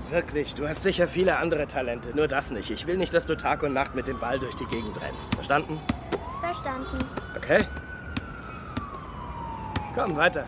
wirklich, 0.08 0.54
du 0.54 0.68
hast 0.68 0.82
sicher 0.82 1.06
viele 1.06 1.36
andere 1.36 1.66
Talente, 1.66 2.10
nur 2.16 2.28
das 2.28 2.50
nicht. 2.50 2.70
Ich 2.70 2.86
will 2.86 2.96
nicht, 2.96 3.14
dass 3.14 3.26
du 3.26 3.36
Tag 3.36 3.62
und 3.62 3.72
Nacht 3.72 3.94
mit 3.94 4.06
dem 4.08 4.18
Ball 4.18 4.38
durch 4.38 4.54
die 4.54 4.66
Gegend 4.66 5.00
rennst. 5.00 5.34
Verstanden? 5.34 5.80
Verstanden. 6.52 6.98
Okay. 7.34 7.64
Komm, 9.94 10.14
weiter. 10.16 10.46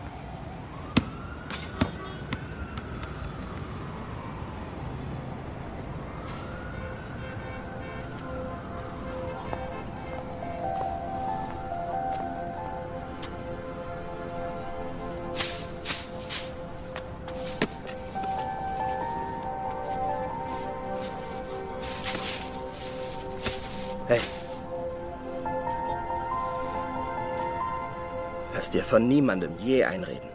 Niemandem 29.07 29.51
je 29.59 29.85
einreden, 29.85 30.29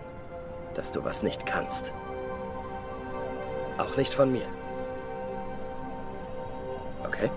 dass 0.74 0.90
du 0.90 1.04
was 1.04 1.22
nicht 1.22 1.46
kannst. 1.46 1.92
Auch 3.78 3.96
nicht 3.96 4.14
von 4.14 4.30
mir. 4.32 4.46
Okay? 7.04 7.30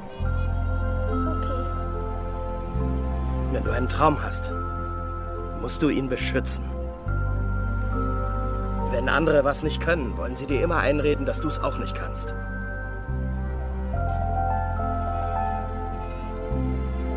Okay. 1.07 1.65
Wenn 3.51 3.63
du 3.63 3.71
einen 3.71 3.89
Traum 3.89 4.21
hast, 4.21 4.51
musst 5.61 5.81
du 5.81 5.89
ihn 5.89 6.09
beschützen. 6.09 6.65
Wenn 8.91 9.09
andere 9.09 9.43
was 9.43 9.63
nicht 9.63 9.81
können, 9.81 10.17
wollen 10.17 10.35
sie 10.35 10.45
dir 10.45 10.61
immer 10.61 10.77
einreden, 10.77 11.25
dass 11.25 11.39
du 11.39 11.47
es 11.47 11.59
auch 11.59 11.77
nicht 11.79 11.95
kannst. 11.95 12.35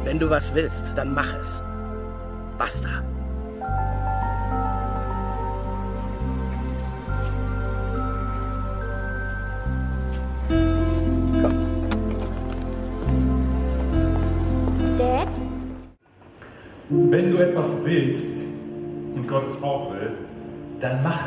Wenn 0.05 0.19
du 0.19 0.31
was 0.31 0.55
willst, 0.55 0.93
dann 0.97 1.13
mach 1.13 1.35
es. 1.35 1.63
Basta. 2.59 3.03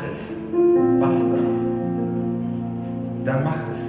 mach 0.00 0.02
es. 0.10 0.32
Basta. 1.00 1.38
Dann 3.24 3.44
mach 3.44 3.58
es. 3.72 3.80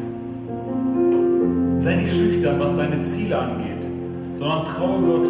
Sei 1.84 1.96
nicht 1.96 2.14
schüchtern, 2.14 2.60
was 2.60 2.76
deine 2.76 3.00
Ziele 3.02 3.38
angeht, 3.38 3.86
sondern 4.34 4.64
traue 4.66 5.02
Gott 5.02 5.28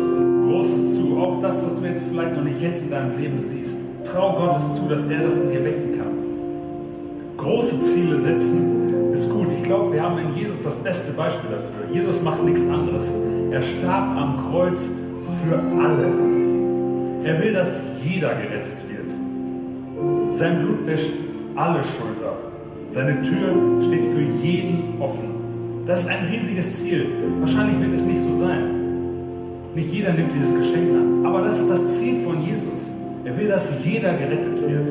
Großes 0.48 0.96
zu. 0.96 1.18
Auch 1.18 1.40
das, 1.40 1.64
was 1.64 1.76
du 1.76 1.86
jetzt 1.86 2.04
vielleicht 2.10 2.36
noch 2.36 2.44
nicht 2.44 2.60
jetzt 2.62 2.82
in 2.82 2.90
deinem 2.90 3.18
Leben 3.18 3.40
siehst. 3.40 3.78
Trau 4.04 4.34
Gott 4.34 4.58
es 4.58 4.76
zu, 4.76 4.82
dass 4.90 5.06
er 5.06 5.24
das 5.24 5.38
in 5.38 5.50
dir 5.50 5.64
wecken 5.64 5.98
kann. 5.98 6.12
Große 7.38 7.80
Ziele 7.80 8.20
setzen 8.20 9.14
ist 9.14 9.30
gut. 9.30 9.50
Ich 9.52 9.64
glaube, 9.64 9.94
wir 9.94 10.02
haben 10.02 10.18
in 10.18 10.36
Jesus 10.36 10.62
das 10.64 10.76
beste 10.76 11.14
Beispiel 11.14 11.52
dafür. 11.52 11.86
Jesus 11.94 12.22
macht 12.22 12.44
nichts 12.44 12.68
anderes. 12.68 13.06
Er 13.52 13.62
starb 13.62 14.18
am 14.18 14.50
Kreuz 14.50 14.90
für 15.44 15.58
alle. 15.82 16.12
Er 17.24 17.40
will, 17.42 17.54
dass 17.54 17.82
jeder 18.04 18.34
gerettet 18.34 18.76
wird. 18.90 18.91
Sein 20.42 20.64
Blut 20.64 20.88
wäscht 20.88 21.12
alle 21.56 21.84
Schuld 21.84 22.18
ab. 22.26 22.52
Seine 22.88 23.22
Tür 23.22 23.80
steht 23.86 24.06
für 24.06 24.22
jeden 24.44 25.00
offen. 25.00 25.84
Das 25.86 26.00
ist 26.00 26.10
ein 26.10 26.26
riesiges 26.32 26.80
Ziel. 26.80 27.10
Wahrscheinlich 27.42 27.80
wird 27.80 27.94
es 27.94 28.04
nicht 28.04 28.24
so 28.24 28.36
sein. 28.38 28.64
Nicht 29.76 29.94
jeder 29.94 30.14
nimmt 30.14 30.34
dieses 30.34 30.52
Geschenk 30.52 30.96
an. 30.96 31.28
Aber 31.28 31.44
das 31.44 31.60
ist 31.60 31.70
das 31.70 31.96
Ziel 31.96 32.24
von 32.24 32.42
Jesus. 32.42 32.90
Er 33.24 33.38
will, 33.38 33.50
dass 33.50 33.72
jeder 33.86 34.14
gerettet 34.14 34.60
wird. 34.60 34.88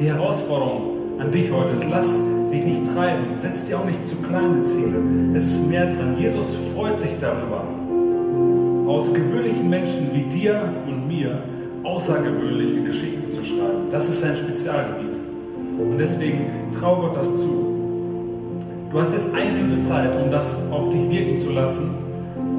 Die 0.00 0.06
Herausforderung 0.06 1.18
an 1.18 1.30
dich 1.30 1.52
heute 1.52 1.72
ist, 1.72 1.84
lass 1.90 2.18
dich 2.50 2.64
nicht 2.64 2.94
treiben. 2.94 3.36
Setz 3.42 3.66
dir 3.66 3.78
auch 3.78 3.84
nicht 3.84 4.08
zu 4.08 4.16
kleine 4.26 4.62
Ziele. 4.62 5.02
Es 5.34 5.44
ist 5.44 5.68
mehr 5.68 5.84
dran. 5.84 6.16
Jesus 6.16 6.56
freut 6.74 6.96
sich 6.96 7.14
darüber, 7.20 7.62
aus 8.86 9.12
gewöhnlichen 9.12 9.68
Menschen 9.68 10.08
wie 10.14 10.22
dir 10.34 10.72
und 10.86 11.06
mir 11.08 11.42
außergewöhnliche 11.84 12.82
Geschichten 12.82 13.30
zu 13.30 13.42
schreiben. 13.42 13.90
Das 13.90 14.08
ist 14.08 14.20
sein 14.20 14.36
Spezialgebiet. 14.36 15.16
Und 15.78 15.98
deswegen 15.98 16.46
trau 16.78 16.96
Gott 16.96 17.16
das 17.16 17.26
zu. 17.26 17.68
Du 18.90 18.98
hast 18.98 19.12
jetzt 19.12 19.32
eine 19.34 19.52
Minute 19.52 19.80
Zeit, 19.80 20.10
um 20.20 20.30
das 20.30 20.56
auf 20.70 20.90
dich 20.90 21.10
wirken 21.10 21.38
zu 21.38 21.50
lassen 21.50 21.90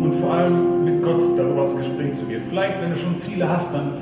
und 0.02 0.14
vor 0.16 0.34
allem 0.34 0.86
mit 0.86 1.04
Gott 1.04 1.22
darüber 1.36 1.64
ins 1.64 1.76
Gespräch 1.76 2.14
zu 2.14 2.26
gehen. 2.26 2.42
Vielleicht, 2.48 2.82
wenn 2.82 2.92
du 2.92 2.96
schon 2.96 3.18
Ziele 3.18 3.50
hast, 3.50 3.74
dann 3.74 3.94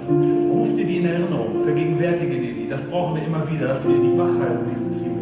ruf 0.51 0.67
dir 0.75 0.85
die 0.85 0.97
in 0.97 1.05
Erinnerung, 1.05 1.63
vergegenwärtige 1.63 2.37
dir 2.37 2.53
die. 2.53 2.67
Das 2.67 2.83
brauchen 2.83 3.15
wir 3.15 3.25
immer 3.25 3.49
wieder, 3.49 3.67
dass 3.67 3.87
wir 3.87 3.95
die 3.95 4.17
wach 4.17 4.39
halten, 4.39 4.65
diese 4.71 4.89
Ziele. 4.89 5.15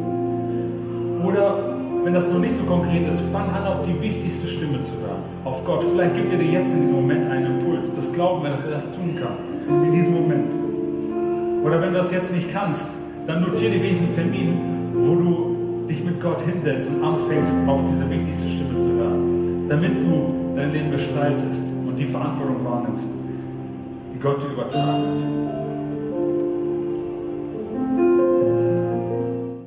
Oder 1.23 1.75
wenn 2.03 2.13
das 2.13 2.29
noch 2.29 2.39
nicht 2.39 2.55
so 2.55 2.63
konkret 2.63 3.07
ist, 3.07 3.19
fang 3.31 3.49
an, 3.49 3.65
auf 3.65 3.81
die 3.83 3.99
wichtigste 4.01 4.47
Stimme 4.47 4.79
zu 4.81 4.91
hören, 5.01 5.23
auf 5.43 5.63
Gott. 5.65 5.83
Vielleicht 5.83 6.15
gibt 6.15 6.31
er 6.31 6.39
dir 6.39 6.51
jetzt 6.51 6.73
in 6.73 6.81
diesem 6.81 6.95
Moment 6.95 7.25
einen 7.25 7.59
Impuls. 7.59 7.91
Das 7.95 8.11
glauben 8.13 8.43
wir, 8.43 8.51
dass 8.51 8.63
er 8.63 8.71
das 8.71 8.85
tun 8.91 9.15
kann, 9.19 9.37
in 9.67 9.91
diesem 9.91 10.13
Moment. 10.13 10.51
Oder 11.63 11.81
wenn 11.81 11.93
du 11.93 11.97
das 11.97 12.11
jetzt 12.11 12.31
nicht 12.33 12.51
kannst, 12.51 12.87
dann 13.27 13.41
notiere 13.41 13.71
dir 13.71 13.83
wenigstens 13.83 14.17
einen 14.17 14.31
Termin, 14.31 14.59
wo 14.93 15.15
du 15.15 15.87
dich 15.87 16.03
mit 16.03 16.21
Gott 16.21 16.41
hinsetzt 16.41 16.89
und 16.89 17.03
anfängst, 17.03 17.55
auf 17.67 17.81
diese 17.89 18.09
wichtigste 18.09 18.47
Stimme 18.47 18.77
zu 18.77 18.89
hören, 18.91 19.65
damit 19.67 20.03
du 20.03 20.33
dein 20.55 20.71
Leben 20.71 20.91
gestaltest 20.91 21.63
und 21.85 21.95
die 21.97 22.05
Verantwortung 22.05 22.63
wahrnimmst, 22.63 23.07
die 24.13 24.19
Gott 24.19 24.41
dir 24.41 24.47
übertragen 24.47 25.03
hat. 25.03 25.64